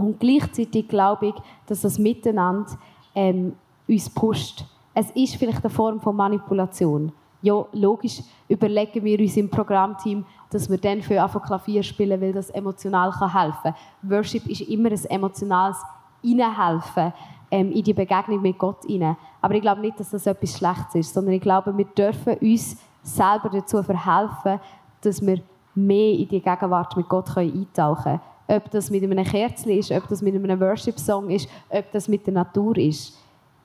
Und 0.00 0.18
gleichzeitig 0.18 0.88
glaube 0.88 1.28
ich, 1.28 1.34
dass 1.66 1.82
das 1.82 1.98
Miteinander 1.98 2.70
ähm, 3.14 3.54
uns 3.86 4.08
pusht. 4.08 4.64
Es 4.94 5.10
ist 5.10 5.36
vielleicht 5.36 5.62
eine 5.62 5.70
Form 5.70 6.00
von 6.00 6.16
Manipulation. 6.16 7.12
Ja, 7.42 7.64
logisch 7.72 8.22
überlegen 8.48 9.04
wir 9.04 9.18
uns 9.18 9.36
im 9.36 9.48
Programmteam, 9.48 10.24
dass 10.50 10.68
wir 10.68 10.78
dann 10.78 11.02
für 11.02 11.22
einfach 11.22 11.42
Klavier 11.42 11.82
spielen, 11.82 12.20
weil 12.20 12.32
das 12.32 12.50
emotional 12.50 13.12
helfen 13.12 13.52
kann. 13.62 13.74
Worship 14.02 14.46
ist 14.46 14.62
immer 14.62 14.90
ein 14.90 15.04
emotionales 15.04 15.76
Hineinhelfen 16.22 17.12
ähm, 17.50 17.72
in 17.72 17.82
die 17.82 17.94
Begegnung 17.94 18.42
mit 18.42 18.58
Gott 18.58 18.84
hinein. 18.86 19.16
Aber 19.40 19.54
ich 19.54 19.62
glaube 19.62 19.80
nicht, 19.80 20.00
dass 20.00 20.10
das 20.10 20.26
etwas 20.26 20.56
Schlechtes 20.56 20.94
ist, 20.94 21.14
sondern 21.14 21.34
ich 21.34 21.42
glaube, 21.42 21.76
wir 21.76 21.86
dürfen 21.86 22.36
uns 22.38 22.76
selber 23.02 23.48
dazu 23.50 23.82
verhelfen, 23.82 24.60
dass 25.00 25.24
wir 25.24 25.40
mehr 25.74 26.12
in 26.12 26.28
die 26.28 26.40
Gegenwart 26.40 26.96
mit 26.96 27.08
Gott 27.08 27.36
eintauchen 27.36 28.02
können. 28.02 28.20
Ob 28.50 28.70
das 28.70 28.90
mit 28.90 29.02
einem 29.04 29.24
Kerzchen 29.24 29.70
ist, 29.70 29.92
ob 29.92 30.08
das 30.08 30.22
mit 30.22 30.34
einem 30.34 30.60
Worship-Song 30.60 31.30
ist, 31.30 31.48
ob 31.68 31.90
das 31.92 32.08
mit 32.08 32.26
der 32.26 32.34
Natur 32.34 32.76
ist. 32.76 33.16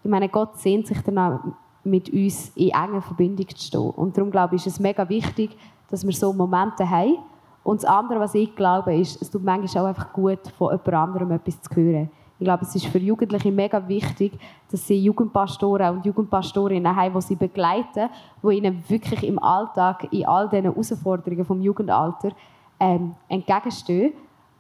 Ich 0.04 0.10
meine, 0.10 0.30
Gott 0.30 0.58
sehnt 0.60 0.86
sich 0.86 1.02
danach, 1.02 1.40
mit 1.84 2.10
uns 2.12 2.52
in 2.56 2.70
enger 2.70 3.02
Verbindung 3.02 3.48
zu 3.50 3.66
stehen. 3.66 3.90
Und 3.92 4.18
darum 4.18 4.32
glaube 4.32 4.56
ich, 4.56 4.66
ist 4.66 4.74
es 4.74 4.80
mega 4.80 5.08
wichtig, 5.08 5.56
dass 5.90 6.06
wir 6.06 6.14
so 6.14 6.34
Momente 6.34 6.88
haben. 6.88 7.18
Und 7.64 7.82
das 7.82 7.90
andere, 7.90 8.20
was 8.20 8.36
ich 8.36 8.56
glaube, 8.56 8.96
ist, 8.96 9.22
es 9.22 9.30
tut 9.30 9.44
manchmal 9.44 9.84
auch 9.84 9.88
einfach 9.88 10.14
gut, 10.14 10.40
von 10.58 10.70
jemand 10.70 10.94
anderem 10.94 11.32
etwas 11.32 11.62
zu 11.62 11.76
hören. 11.76 12.12
Ich 12.38 12.44
glaube, 12.44 12.64
es 12.64 12.76
ist 12.76 12.88
für 12.88 13.00
Jugendliche 13.00 13.52
mega 13.52 13.88
wichtig, 13.88 14.34
dass 14.70 14.86
sie 14.86 15.02
Jugendpastoren 15.02 15.96
und 15.96 16.06
Jugendpastorinnen 16.06 16.96
haben, 16.96 17.14
die 17.14 17.22
sie 17.22 17.36
begleiten, 17.36 18.10
die 18.44 18.58
ihnen 18.58 18.84
wirklich 18.88 19.24
im 19.24 19.40
Alltag, 19.40 20.12
in 20.12 20.26
all 20.28 20.50
diesen 20.50 20.66
Herausforderungen 20.66 21.46
vom 21.46 21.62
Jugendalter 21.62 22.32
ähm, 22.80 23.16
entgegenstehen. 23.30 24.14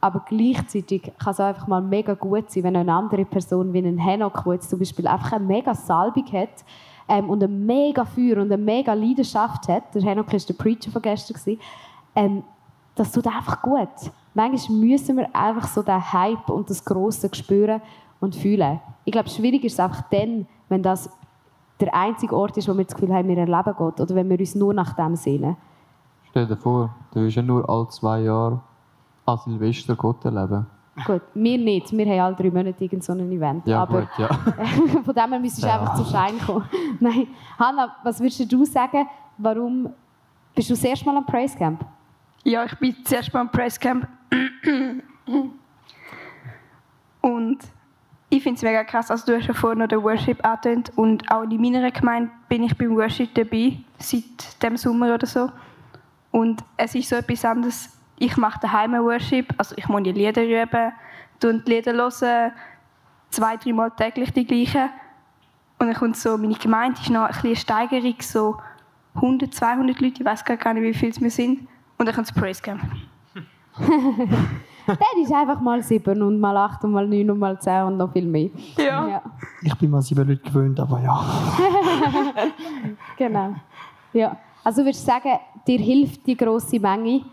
Aber 0.06 0.20
gleichzeitig 0.20 1.12
kann 1.18 1.32
es 1.32 1.40
einfach 1.40 1.66
mal 1.66 1.82
mega 1.82 2.14
gut 2.14 2.52
sein, 2.52 2.62
wenn 2.62 2.76
eine 2.76 2.94
andere 2.94 3.26
Person 3.26 3.74
wie 3.74 3.80
ein 3.80 3.98
Henok, 3.98 4.44
der 4.44 4.54
jetzt 4.54 4.70
zum 4.70 4.78
Beispiel 4.78 5.08
einfach 5.08 5.32
eine 5.32 5.44
mega 5.44 5.74
Salbung 5.74 6.32
hat 6.32 6.64
ähm, 7.08 7.28
und 7.28 7.44
ein 7.44 7.66
mega 7.66 8.06
Feuer 8.06 8.38
und 8.38 8.52
eine 8.52 8.58
mega 8.58 8.94
Leidenschaft 8.94 9.68
hat, 9.68 9.96
der 9.96 10.04
Henok 10.04 10.32
war 10.32 10.40
der 10.40 10.54
Preacher 10.54 10.92
von 10.92 11.02
gestern, 11.02 11.34
gewesen, 11.34 11.60
ähm, 12.16 12.44
das 12.94 13.12
tut 13.14 13.26
einfach 13.26 13.64
gut. 13.64 14.12
Manchmal 14.36 14.78
müssen 14.78 15.18
wir 15.18 15.36
einfach 15.36 15.68
so 15.68 15.82
den 15.82 16.14
Hype 16.14 16.52
und 16.52 16.70
das 16.70 16.86
Grosse 16.86 17.28
spüren 17.34 17.82
und 18.20 18.36
fühlen. 18.36 18.80
Ich 19.06 19.12
glaube, 19.12 19.30
schwierig 19.30 19.64
ist 19.64 19.74
es 19.74 19.80
einfach 19.80 20.04
dann, 20.12 20.46
wenn 20.70 20.84
das 20.84 21.10
der 21.80 21.96
einzige 21.96 22.36
Ort 22.36 22.56
ist, 22.58 22.70
wo 22.70 22.78
wir 22.78 22.86
das 22.86 22.94
Gefühl 22.94 23.12
haben, 23.12 23.28
wir 23.28 23.40
erleben 23.40 23.74
Gott 23.76 24.00
oder 24.00 24.14
wenn 24.14 24.30
wir 24.30 24.40
uns 24.40 24.54
nur 24.54 24.72
nach 24.72 24.94
dem 24.94 25.16
sehnen. 25.16 25.58
Stell 26.30 26.46
dir 26.46 26.58
vor, 26.58 26.94
du 27.12 27.22
willst 27.22 27.38
ja 27.38 27.42
nur 27.42 27.68
alle 27.68 27.88
zwei 27.88 28.22
Jahre 28.22 28.62
an 29.26 29.38
Silvester 29.38 29.96
Gott 29.96 30.24
erleben. 30.26 30.66
Gut, 31.06 31.24
wir 31.34 31.58
nicht. 31.58 31.92
Wir 31.92 32.06
haben 32.06 32.20
alle 32.20 32.36
drei 32.36 32.50
Monate 32.50 32.84
irgend 32.84 33.04
so 33.04 33.12
ein 33.12 33.32
Event. 33.32 33.68
Ja, 33.68 33.82
aber 33.82 34.02
gut, 34.02 34.10
ja. 34.18 34.28
von 35.04 35.14
dem 35.14 35.30
her 35.30 35.40
müsstest 35.40 35.64
du 35.64 35.74
einfach 35.74 35.96
zu 35.96 36.06
Schein 36.06 36.40
kommen. 36.40 36.64
Nein. 37.00 37.28
Hanna, 37.60 37.96
was 38.04 38.20
würdest 38.20 38.50
du 38.52 38.64
sagen, 38.64 39.06
warum 39.38 39.90
bist 40.54 40.70
du 40.70 40.74
das 40.74 40.84
erste 40.84 41.06
Mal 41.06 41.18
am 41.18 41.26
Praise 41.26 41.58
Camp? 41.58 41.86
Ja, 42.46 42.64
ich 42.64 42.76
bin 42.76 42.96
zuerst 43.04 43.34
mal 43.34 43.42
am 43.42 43.52
Presscamp. 43.52 44.08
Und 47.22 47.58
ich 48.30 48.44
finde 48.44 48.58
es 48.58 48.62
mega 48.62 48.84
krass, 48.84 49.10
also 49.10 49.26
du 49.26 49.36
hast 49.36 49.48
ja 49.48 49.54
vorhin 49.56 49.80
noch 49.80 49.88
den 49.88 50.04
Worship 50.04 50.46
angetönt 50.46 50.92
und 50.96 51.32
auch 51.32 51.42
in 51.44 51.60
meiner 51.60 51.90
Gemeinde 51.90 52.30
bin 52.50 52.64
ich 52.64 52.78
beim 52.78 52.96
Worship 52.96 53.34
dabei, 53.34 53.78
seit 53.98 54.62
dem 54.62 54.78
Sommer 54.78 55.14
oder 55.14 55.26
so. 55.26 55.50
Und 56.32 56.64
es 56.78 56.94
ist 56.94 57.10
so 57.10 57.16
etwas 57.16 57.44
anderes, 57.46 57.95
ich 58.18 58.38
mache 58.38 58.60
daheim 58.62 58.94
Worship, 58.94 59.54
also 59.58 59.76
ich 59.78 59.88
muss 59.88 60.04
die 60.04 60.12
Lieder 60.12 60.44
üben, 60.44 60.92
und 61.44 61.68
die 61.68 61.72
Lieder 61.72 61.94
hören, 61.94 62.52
zwei, 63.30 63.58
dreimal 63.58 63.92
täglich 63.92 64.32
die 64.32 64.46
gleichen. 64.46 64.90
Und 65.78 65.88
dann 65.88 65.96
kommt 65.96 66.16
so, 66.16 66.38
meine 66.38 66.54
Gemeinde 66.56 67.00
ist 67.02 67.10
noch 67.10 67.24
ein 67.24 67.28
bisschen 67.28 67.50
eine 67.50 67.56
Steigerung, 67.56 68.16
so 68.22 68.58
100, 69.16 69.54
200 69.54 70.00
Leute, 70.00 70.16
ich 70.20 70.26
weiß 70.26 70.44
gar 70.46 70.74
nicht, 70.74 70.84
wie 70.84 70.94
viele 70.94 71.12
es 71.12 71.22
wir 71.22 71.30
sind. 71.30 71.68
Und 71.98 72.06
dann 72.06 72.16
kommt 72.16 72.28
das 72.30 72.36
Praise 72.36 72.62
Camp. 72.62 72.82
Der 74.88 75.22
ist 75.22 75.34
einfach 75.34 75.60
mal 75.60 75.82
7 75.82 76.22
und 76.22 76.40
mal 76.40 76.56
8 76.56 76.84
und 76.84 76.92
mal 76.92 77.08
9 77.08 77.32
und 77.32 77.40
mal 77.40 77.60
10 77.60 77.84
und 77.84 77.98
noch 77.98 78.12
viel 78.12 78.26
mehr. 78.26 78.50
Ja. 78.78 79.08
Ja, 79.08 79.22
Ich 79.64 79.76
bin 79.76 79.90
mal 79.90 80.02
sieben 80.02 80.28
Leute 80.28 80.42
gewöhnt, 80.42 80.80
aber 80.80 81.02
ja. 81.02 81.26
genau. 83.18 83.56
Ja. 84.14 84.38
Also 84.64 84.84
würdest 84.84 85.02
du 85.02 85.12
sagen, 85.12 85.40
dir 85.68 85.80
hilft 85.80 86.26
die 86.28 86.38
grosse 86.38 86.80
Menge? 86.80 87.26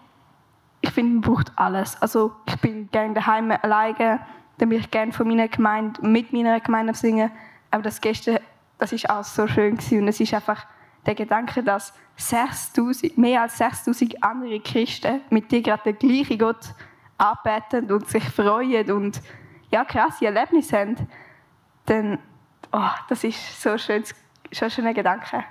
Ich 0.82 0.90
finde, 0.90 1.12
man 1.12 1.20
braucht 1.22 1.52
alles. 1.56 2.00
Also 2.02 2.32
ich 2.46 2.56
bin 2.56 2.90
gerne 2.90 3.14
daheim 3.14 3.50
alleine, 3.50 4.20
dann 4.58 4.68
bin 4.68 4.78
ich 4.78 4.90
gerne 4.90 5.12
von 5.12 5.26
meiner 5.26 5.48
Gemeinde 5.48 6.06
mit 6.06 6.32
meiner 6.32 6.60
Gemeinde 6.60 6.94
singen. 6.94 7.30
Aber 7.70 7.82
das 7.82 8.00
gestern, 8.00 8.38
das 8.78 8.92
ist 8.92 9.08
alles 9.08 9.34
so 9.34 9.46
schön 9.46 9.76
gewesen. 9.76 10.02
und 10.02 10.08
es 10.08 10.20
ist 10.20 10.34
einfach 10.34 10.66
der 11.06 11.14
Gedanke, 11.14 11.62
dass 11.62 11.94
6000, 12.16 13.16
mehr 13.16 13.42
als 13.42 13.58
6000 13.58 14.22
andere 14.22 14.60
Christen 14.60 15.20
mit 15.30 15.50
dir 15.50 15.62
gerade 15.62 15.92
den 15.92 15.98
gleichen 15.98 16.38
Gott 16.38 16.74
anbeten 17.16 17.90
und 17.90 18.08
sich 18.08 18.24
freuen 18.24 18.90
und 18.90 19.22
ja 19.70 19.84
krasse 19.84 20.26
Erlebnisse 20.26 20.78
haben, 20.78 21.08
dann 21.86 22.18
oh, 22.72 22.90
das 23.08 23.24
ist 23.24 23.62
so 23.62 23.70
ein 23.70 23.78
schönes, 23.78 24.14
so 24.50 24.68
schöner 24.68 24.94
Gedanke. 24.94 25.44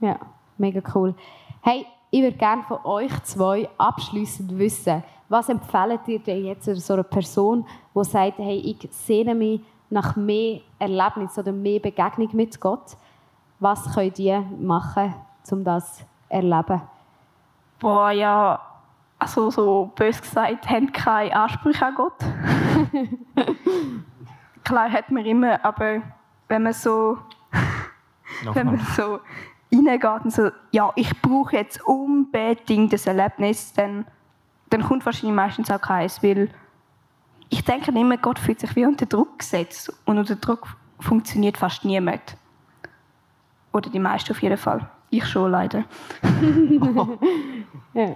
Ja, 0.00 0.18
mega 0.58 0.80
cool. 0.94 1.14
Hey, 1.62 1.86
ich 2.14 2.22
würde 2.22 2.36
gerne 2.36 2.62
von 2.64 2.78
euch 2.84 3.22
zwei 3.22 3.68
abschließend 3.78 4.58
wissen, 4.58 5.02
was 5.30 5.48
empfehlt 5.48 6.06
ihr 6.06 6.18
denn 6.18 6.44
jetzt 6.44 6.66
so 6.66 6.92
einer 6.92 7.02
Person, 7.02 7.66
die 7.94 8.04
sagt, 8.04 8.38
hey, 8.38 8.58
ich 8.58 8.86
sehne 8.92 9.34
mich 9.34 9.62
nach 9.88 10.14
mehr 10.14 10.60
Erlebnis 10.78 11.38
oder 11.38 11.52
mehr 11.52 11.80
Begegnung 11.80 12.28
mit 12.34 12.60
Gott? 12.60 12.98
Was 13.60 13.94
könnt 13.94 14.18
ihr 14.18 14.44
machen, 14.60 15.14
um 15.50 15.64
das 15.64 15.96
zu 15.96 16.04
erleben? 16.28 16.82
Boah, 17.80 18.10
ja, 18.10 18.60
also 19.18 19.50
so 19.50 19.90
bös 19.96 20.20
gesagt, 20.20 20.68
haben 20.68 20.92
keine 20.92 21.34
Ansprüche 21.34 21.86
an 21.86 21.94
Gott. 21.94 22.18
Klar 24.64 24.92
hat 24.92 25.10
man 25.10 25.24
immer, 25.24 25.64
aber 25.64 26.02
wenn 26.46 26.62
man 26.62 26.74
so, 26.74 27.16
wenn 28.52 28.66
man 28.66 28.80
so 28.94 29.18
reingeht 29.72 30.24
und 30.24 30.32
so, 30.32 30.50
ja, 30.70 30.92
ich 30.96 31.20
brauche 31.22 31.56
jetzt 31.56 31.82
unbedingt 31.86 32.92
das 32.92 33.06
Erlebnis, 33.06 33.72
dann, 33.72 34.04
dann 34.70 34.82
kommt 34.82 35.04
wahrscheinlich 35.06 35.34
meistens 35.34 35.70
auch 35.70 35.80
keins, 35.80 36.22
weil 36.22 36.50
ich 37.48 37.64
denke 37.64 37.90
immer, 37.90 38.16
Gott 38.16 38.38
fühlt 38.38 38.60
sich 38.60 38.74
wie 38.76 38.86
unter 38.86 39.06
Druck 39.06 39.38
gesetzt 39.38 39.92
und 40.06 40.18
unter 40.18 40.36
Druck 40.36 40.66
funktioniert 41.00 41.58
fast 41.58 41.84
niemand. 41.84 42.36
Oder 43.72 43.90
die 43.90 43.98
meisten 43.98 44.32
auf 44.32 44.42
jeden 44.42 44.56
Fall. 44.56 44.88
Ich 45.10 45.26
schon 45.26 45.50
leider. 45.50 45.84
Ja. 47.94 48.14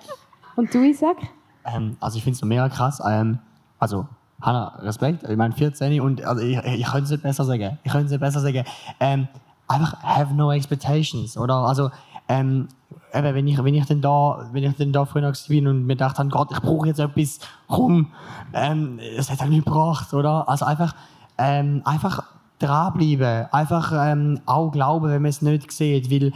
Und 0.55 0.73
du, 0.73 0.83
Isaac? 0.83 1.19
Ähm, 1.67 1.99
also 2.01 2.17
ich 2.17 2.25
finde 2.25 2.37
es 2.37 2.43
mega 2.43 2.67
krass. 2.71 2.99
Ähm, 3.07 3.39
also, 3.79 4.07
Hanna, 4.41 4.69
Respekt. 4.79 5.23
Ich 5.29 5.37
meine, 5.37 5.55
14 5.55 6.01
und 6.01 6.25
also 6.25 6.43
ich, 6.43 6.57
ich 6.57 6.87
könnte 6.87 7.05
es 7.05 7.11
nicht 7.11 7.23
besser 7.23 7.45
sagen. 7.45 7.79
Ich 7.85 7.93
könnte 7.93 8.07
es 8.07 8.11
nicht 8.13 8.21
besser 8.21 8.41
sagen. 8.41 8.65
Ähm, 9.01 9.29
einfach 9.69 10.03
have 10.03 10.35
no 10.35 10.53
expectations, 10.53 11.37
oder? 11.37 11.55
Also, 11.55 11.91
ähm, 12.29 12.69
eben, 13.13 13.35
wenn 13.35 13.47
ich, 13.47 13.63
wenn 13.63 13.75
ich 13.75 13.87
dann 13.87 14.01
da, 14.01 14.49
wenn 14.53 14.65
ich 14.65 14.77
dann 14.77 14.93
da 14.93 15.05
früher 15.05 15.33
bin 15.49 15.67
und 15.67 15.87
mir 15.87 15.97
dachte, 15.97 16.27
Gott, 16.29 16.51
ich 16.53 16.61
brauche 16.61 16.87
jetzt 16.87 16.99
etwas, 17.01 17.41
komm, 17.69 18.13
ähm, 18.53 18.99
es 19.17 19.31
hat 19.31 19.41
er 19.41 19.47
nicht 19.47 19.65
gebracht, 19.65 20.13
oder? 20.13 20.49
Also 20.49 20.65
einfach, 20.65 20.95
ähm, 21.39 21.83
einfach 21.85 22.25
dranbleiben, 22.59 23.53
einfach 23.53 23.93
ähm, 23.95 24.41
auch 24.47 24.71
glauben, 24.71 25.09
wenn 25.11 25.23
man 25.23 25.29
es 25.29 25.43
nicht 25.43 25.71
sieht, 25.73 26.11
weil 26.11 26.33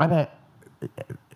eben, 0.00 0.26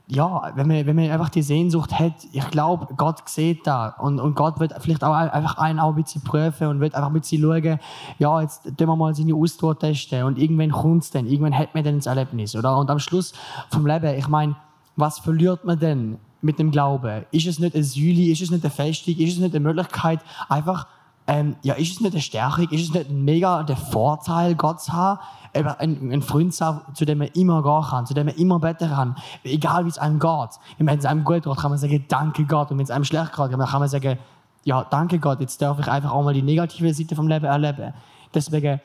ja, 0.07 0.53
wenn 0.55 0.69
man, 0.69 0.85
wenn 0.85 0.97
man 0.97 1.11
einfach 1.11 1.31
die 1.31 1.43
Sehnsucht 1.43 1.99
hat, 1.99 2.13
ich 2.31 2.51
glaube, 2.51 2.93
Gott 2.95 3.27
sieht 3.27 3.67
da. 3.67 3.89
Und, 3.99 4.21
und 4.21 4.35
Gott 4.35 4.61
wird 4.61 4.75
vielleicht 4.79 5.03
auch 5.03 5.15
einfach 5.15 5.57
einen 5.57 5.81
auch 5.81 5.97
ein 5.97 6.03
bisschen 6.03 6.23
prüfen 6.23 6.67
und 6.67 6.81
wird 6.81 6.95
einfach 6.95 7.09
ein 7.09 7.19
bisschen 7.19 7.41
schauen, 7.41 7.79
ja, 8.19 8.41
jetzt 8.43 8.65
tun 8.65 8.89
wir 8.89 8.97
mal 8.97 9.15
seine 9.15 9.35
Ausdauer 9.35 9.79
testen. 9.79 10.25
Und 10.25 10.39
irgendwann 10.39 10.71
kommt 10.73 11.05
es 11.05 11.11
dann, 11.11 11.27
irgendwann 11.27 11.57
hat 11.57 11.75
man 11.75 11.85
dann 11.85 11.97
das 11.97 12.07
Erlebnis, 12.07 12.55
oder? 12.55 12.77
Und 12.77 12.91
am 12.91 12.99
Schluss 12.99 13.33
vom 13.71 13.87
Leben, 13.87 14.15
ich 14.19 14.29
meine, 14.29 14.57
was 14.97 15.19
verliert 15.19 15.65
man 15.65 15.79
denn 15.79 16.19
mit 16.43 16.59
dem 16.59 16.71
Glauben? 16.71 17.25
Ist 17.31 17.47
es 17.47 17.59
nicht 17.59 17.75
eine 17.75 17.83
Säule, 17.83 18.31
ist 18.31 18.43
es 18.43 18.51
nicht 18.51 18.63
eine 18.63 18.71
Festung, 18.71 19.15
ist 19.15 19.33
es 19.33 19.39
nicht 19.39 19.55
eine 19.55 19.65
Möglichkeit, 19.65 20.21
einfach 20.51 20.87
ähm, 21.27 21.57
ja, 21.63 21.75
ist 21.75 21.93
es 21.93 22.01
nicht 22.01 22.13
eine 22.13 22.21
Stärkung, 22.21 22.69
ist 22.69 22.89
es 22.89 22.93
nicht 22.93 23.11
mega 23.11 23.63
der 23.63 23.77
Vorteil, 23.77 24.55
Gott 24.55 24.83
zu 24.83 24.93
haben, 24.93 25.21
eben 25.55 25.69
ein, 25.69 26.13
ein 26.13 26.23
Freund 26.23 26.53
zu 26.53 26.65
haben, 26.65 26.95
zu 26.95 27.07
dem 27.07 27.19
man 27.19 27.29
immer 27.29 27.63
gehen 27.63 27.91
kann, 27.91 28.07
zu 28.07 28.13
dem 28.13 28.27
man 28.27 28.35
immer 28.35 28.59
beten 28.59 28.91
kann, 28.91 29.17
egal 29.43 29.87
wie 29.87 29.89
es 29.89 29.99
einem 29.99 30.19
geht. 30.19 30.51
Wenn 30.79 30.99
es 30.99 31.07
einem 31.07 31.25
gut 31.25 31.45
geht, 31.45 31.57
kann 31.57 31.71
man 31.71 31.79
sagen, 31.79 32.05
danke 32.09 32.45
Gott. 32.45 32.71
Und 32.71 32.79
wenn 32.79 32.85
es 32.85 32.91
einem 32.91 33.05
schlecht 33.05 33.35
geht, 33.35 33.53
dann 33.53 33.61
kann 33.61 33.81
man 33.81 33.89
sagen, 33.89 34.19
ja, 34.65 34.85
danke 34.85 35.19
Gott, 35.19 35.41
jetzt 35.41 35.61
darf 35.63 35.79
ich 35.79 35.89
einfach 35.89 36.13
auch 36.13 36.23
mal 36.23 36.35
die 36.35 36.43
negative 36.43 36.93
Seite 36.93 37.17
vom 37.17 37.29
Leben 37.29 37.47
erleben. 37.47 37.95
Deswegen, 38.35 38.81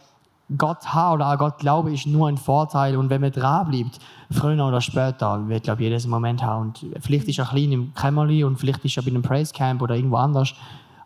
Gott 0.58 0.93
haben 0.93 1.15
oder 1.15 1.28
an 1.28 1.38
Gott 1.38 1.58
glauben 1.60 1.93
ist 1.93 2.08
nur 2.08 2.28
ein 2.28 2.38
Vorteil. 2.38 2.95
Und 2.97 3.10
wenn 3.10 3.21
man 3.21 3.32
dranbleibt, 3.32 3.99
früher 4.32 4.65
oder 4.65 4.82
später, 4.82 5.47
wird, 5.47 5.63
glaube 5.63 5.82
ich, 5.82 5.89
jedes 5.89 6.08
Moment 6.08 6.41
haben. 6.41 6.67
Und 6.67 6.86
vielleicht 7.02 7.28
ist 7.28 7.39
er 7.39 7.45
klein 7.45 7.71
im 7.71 7.93
Kämmerli 7.93 8.43
und 8.43 8.58
vielleicht 8.58 8.84
ist 8.86 8.97
er 8.97 9.04
bei 9.04 9.10
einem 9.10 9.21
Praise 9.21 9.54
Camp 9.54 9.82
oder 9.82 9.95
irgendwo 9.95 10.15
anders. 10.15 10.54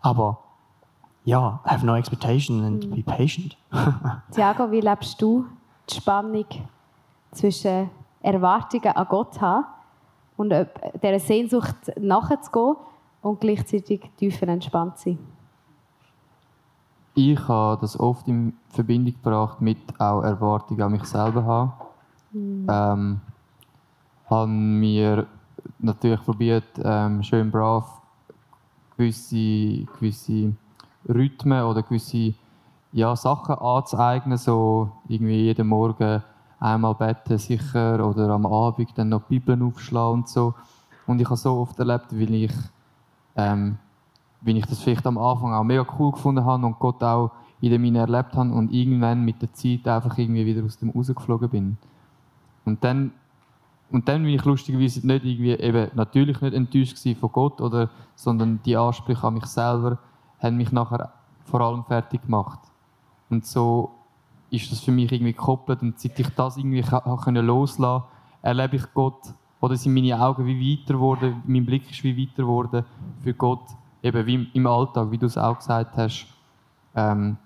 Aber 0.01 0.39
ja, 1.25 1.59
have 1.65 1.85
no 1.85 1.95
expectation 1.95 2.63
and 2.63 2.89
be 2.95 3.01
patient. 3.03 3.55
Tiago, 4.31 4.69
wie 4.71 4.81
lebst 4.81 5.21
du 5.21 5.45
die 5.89 5.95
Spannung 5.95 6.45
zwischen 7.31 7.89
Erwartungen 8.21 8.95
an 8.95 9.07
Gott 9.09 9.39
haben 9.41 9.65
und 10.37 10.53
ob- 10.53 11.01
dieser 11.01 11.19
Sehnsucht 11.19 11.75
nachzugehen 11.99 12.75
und 13.21 13.39
gleichzeitig 13.39 14.01
tiefer 14.17 14.47
entspannt 14.47 14.97
sein? 14.97 15.17
Ich 17.15 17.47
habe 17.47 17.79
das 17.81 17.99
oft 17.99 18.27
in 18.27 18.57
Verbindung 18.69 19.13
gebracht 19.13 19.61
mit 19.61 19.77
auch 19.99 20.23
Erwartungen 20.23 20.81
an 20.81 20.91
mich 20.93 21.03
selber 21.05 21.43
haben. 21.43 21.73
Ähm, 22.33 23.21
habe 24.27 24.47
mir 24.47 25.27
natürlich 25.77 26.21
probiert, 26.23 26.63
ähm, 26.83 27.21
schön 27.21 27.51
brav 27.51 28.01
gewisse, 28.97 29.85
gewisse 29.99 30.53
Rhythmen 31.07 31.63
oder 31.63 31.83
gewisse 31.83 32.33
ja, 32.91 33.15
Sachen 33.15 33.55
anzueignen, 33.55 34.37
so 34.37 34.91
irgendwie 35.07 35.43
jeden 35.43 35.67
Morgen 35.67 36.21
einmal 36.59 36.95
beten 36.95 37.37
sicher 37.37 38.07
oder 38.07 38.29
am 38.29 38.45
Abend 38.45 38.89
dann 38.95 39.09
noch 39.09 39.23
die 39.23 39.39
Bibeln 39.39 39.63
aufschlagen 39.63 40.19
und 40.19 40.29
so. 40.29 40.53
Und 41.07 41.19
ich 41.19 41.25
habe 41.25 41.37
so 41.37 41.57
oft 41.57 41.77
erlebt, 41.79 42.07
weil 42.11 42.33
ich 42.33 42.53
ähm, 43.35 43.77
wie 44.43 44.57
ich 44.57 44.65
das 44.65 44.79
vielleicht 44.79 45.05
am 45.07 45.17
Anfang 45.17 45.53
auch 45.53 45.63
mega 45.63 45.85
cool 45.97 46.11
gefunden 46.11 46.43
habe 46.45 46.65
und 46.65 46.79
Gott 46.79 47.01
auch 47.03 47.31
in 47.61 47.71
dem 47.71 47.83
Hinein 47.83 48.09
erlebt 48.09 48.35
habe 48.35 48.51
und 48.51 48.73
irgendwann 48.73 49.23
mit 49.23 49.41
der 49.41 49.53
Zeit 49.53 49.87
einfach 49.87 50.17
irgendwie 50.17 50.45
wieder 50.45 50.63
aus 50.65 50.77
dem 50.77 50.89
rausgeflogen 50.89 51.49
bin. 51.49 51.77
Und 52.65 52.83
dann, 52.83 53.11
und 53.89 54.07
dann 54.07 54.23
bin 54.23 54.33
ich 54.33 54.43
lustigerweise 54.43 55.05
nicht 55.05 55.23
irgendwie, 55.23 55.53
eben 55.53 55.91
natürlich 55.95 56.41
nicht 56.41 56.53
enttäuscht 56.53 56.97
von 57.19 57.31
Gott, 57.31 57.61
oder, 57.61 57.89
sondern 58.15 58.59
die 58.65 58.75
Ansprüche 58.75 59.25
an 59.25 59.35
mich 59.35 59.45
selber 59.45 59.97
haben 60.43 60.57
mich 60.57 60.71
nachher 60.71 61.11
vor 61.45 61.61
allem 61.61 61.83
fertig 61.85 62.21
gemacht. 62.23 62.59
Und 63.29 63.45
so 63.45 63.91
ist 64.49 64.71
das 64.71 64.81
für 64.81 64.91
mich 64.91 65.11
irgendwie 65.11 65.33
gekoppelt 65.33 65.81
und 65.81 65.99
seit 65.99 66.19
ich 66.19 66.29
das 66.29 66.57
irgendwie 66.57 66.83
können 66.83 67.45
loslassen 67.45 68.03
erlebe 68.43 68.75
ich 68.75 68.93
Gott, 68.93 69.33
oder 69.61 69.77
sind 69.77 69.93
meine 69.93 70.19
Augen 70.21 70.45
wie 70.45 70.77
weiter 70.77 70.95
geworden, 70.95 71.41
mein 71.47 71.65
Blick 71.65 71.89
ist 71.89 72.03
wie 72.03 72.17
weiter 72.17 72.43
geworden 72.43 72.83
für 73.21 73.33
Gott, 73.33 73.63
eben 74.03 74.25
wie 74.25 74.49
im 74.53 74.67
Alltag, 74.67 75.09
wie 75.09 75.17
du 75.17 75.25
es 75.25 75.37
auch 75.37 75.57
gesagt 75.57 75.95
hast. 75.95 76.27
Ähm, 76.93 77.37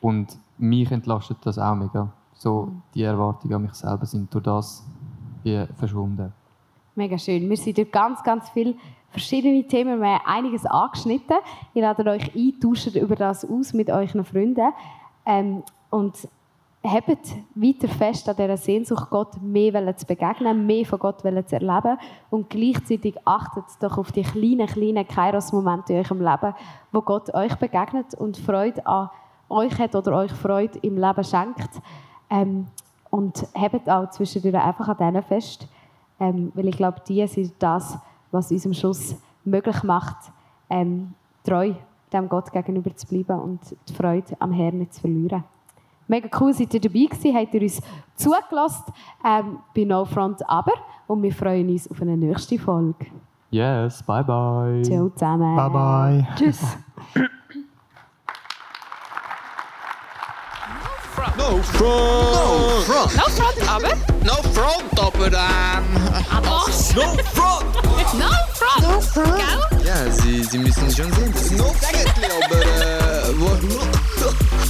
und 0.00 0.38
mich 0.58 0.90
entlastet 0.90 1.38
das 1.42 1.58
auch 1.58 1.74
mega. 1.74 2.12
So 2.34 2.72
die 2.94 3.02
Erwartungen 3.02 3.54
an 3.54 3.62
mich 3.62 3.74
selber 3.74 4.06
sind 4.06 4.32
durch 4.32 4.44
das 4.44 4.86
wie 5.42 5.66
verschwunden. 5.76 6.32
Mega 6.94 7.18
schön. 7.18 7.48
Wir 7.50 7.56
sind 7.56 7.76
durch 7.76 7.90
ganz, 7.90 8.22
ganz 8.22 8.48
viele 8.50 8.74
verschiedene 9.12 9.66
Themen. 9.66 10.00
Wir 10.00 10.14
haben 10.14 10.26
einiges 10.26 10.66
angeschnitten. 10.66 11.36
Ihr 11.74 11.82
ladet 11.82 12.06
euch 12.08 12.34
ein, 12.34 12.58
tauscht 12.60 12.96
über 12.96 13.14
das 13.14 13.48
aus 13.48 13.72
mit 13.72 13.90
euren 13.90 14.24
Freunden. 14.24 14.72
Ähm, 15.24 15.62
und 15.90 16.16
habt 16.84 17.36
weiter 17.54 17.88
fest 17.88 18.28
an 18.28 18.36
dieser 18.36 18.56
Sehnsucht, 18.56 19.08
Gott 19.10 19.40
mehr 19.40 19.96
zu 19.96 20.06
begegnen, 20.06 20.66
mehr 20.66 20.84
von 20.84 20.98
Gott 20.98 21.20
zu 21.20 21.28
erleben. 21.28 21.98
Und 22.30 22.50
gleichzeitig 22.50 23.14
achtet 23.24 23.64
doch 23.80 23.98
auf 23.98 24.10
die 24.10 24.22
kleinen, 24.22 24.66
kleinen 24.66 25.06
Kairos-Momente 25.06 25.92
in 25.92 25.98
eurem 26.00 26.20
Leben, 26.20 26.54
wo 26.90 27.02
Gott 27.02 27.32
euch 27.34 27.54
begegnet 27.56 28.14
und 28.14 28.36
Freude 28.36 28.84
an 28.86 29.10
euch 29.48 29.78
hat 29.78 29.94
oder 29.94 30.16
euch 30.16 30.32
Freude 30.32 30.78
im 30.80 30.96
Leben 30.96 31.24
schenkt. 31.24 31.80
Ähm, 32.30 32.66
und 33.10 33.46
habt 33.54 33.88
auch 33.90 34.08
zwischendurch 34.10 34.54
einfach 34.54 34.88
an 34.88 34.96
denen 34.96 35.22
fest. 35.22 35.68
Ähm, 36.18 36.50
weil 36.54 36.68
ich 36.68 36.76
glaube, 36.76 37.00
die 37.06 37.26
sind 37.26 37.52
das, 37.58 37.98
was 38.32 38.50
uns 38.50 38.66
am 38.66 38.74
Schluss 38.74 39.14
möglich 39.44 39.82
macht, 39.82 40.16
ähm, 40.68 41.14
treu 41.44 41.74
dem 42.12 42.28
Gott 42.28 42.50
gegenüber 42.52 42.94
zu 42.94 43.06
bleiben 43.06 43.40
und 43.40 43.60
die 43.88 43.94
Freude 43.94 44.34
am 44.38 44.52
Herrn 44.52 44.78
nicht 44.78 44.94
zu 44.94 45.02
verlieren. 45.02 45.44
Mega 46.08 46.28
cool, 46.40 46.52
seid 46.52 46.74
ihr 46.74 46.80
dabei 46.80 47.06
gewesen, 47.06 47.34
habt 47.34 47.54
ihr 47.54 47.62
uns 47.62 47.80
zugelassen 48.16 48.92
ähm, 49.24 49.58
bei 49.74 49.84
No 49.84 50.04
Front 50.04 50.46
Aber 50.48 50.72
und 51.06 51.22
wir 51.22 51.32
freuen 51.32 51.70
uns 51.70 51.90
auf 51.90 52.02
eine 52.02 52.16
nächste 52.16 52.58
Folge. 52.58 53.06
Yes, 53.50 54.02
bye 54.02 54.24
bye. 54.24 54.82
Ciao 54.82 55.08
zusammen. 55.10 55.56
Bye 55.56 55.70
bye. 55.70 56.28
Tschüss. 56.36 56.76
No 61.38 61.62
front. 61.62 62.16
No 62.18 62.80
front. 62.82 63.16
No 63.16 63.22
front, 63.30 63.70
aber. 63.70 63.96
No 64.22 64.34
front, 64.52 65.00
aber 65.00 65.26
ähm. 65.26 65.84
Aber. 66.30 66.66
No 66.94 67.31
fraud. 67.52 68.14
No 68.18 68.30
fraud. 68.54 68.82
No 68.82 69.00
fraud. 69.00 69.40
Go. 69.70 69.84
Yeah, 69.84 70.10
sie, 70.10 70.44
sie 70.44 70.58
müssen 70.58 70.90
schon 70.90 71.12
sehen. 71.12 71.56
No 71.56 71.72
fraud, 71.72 72.16
Leo, 72.18 72.40
but 72.48 72.66
uh, 72.66 73.32
what? 73.38 74.58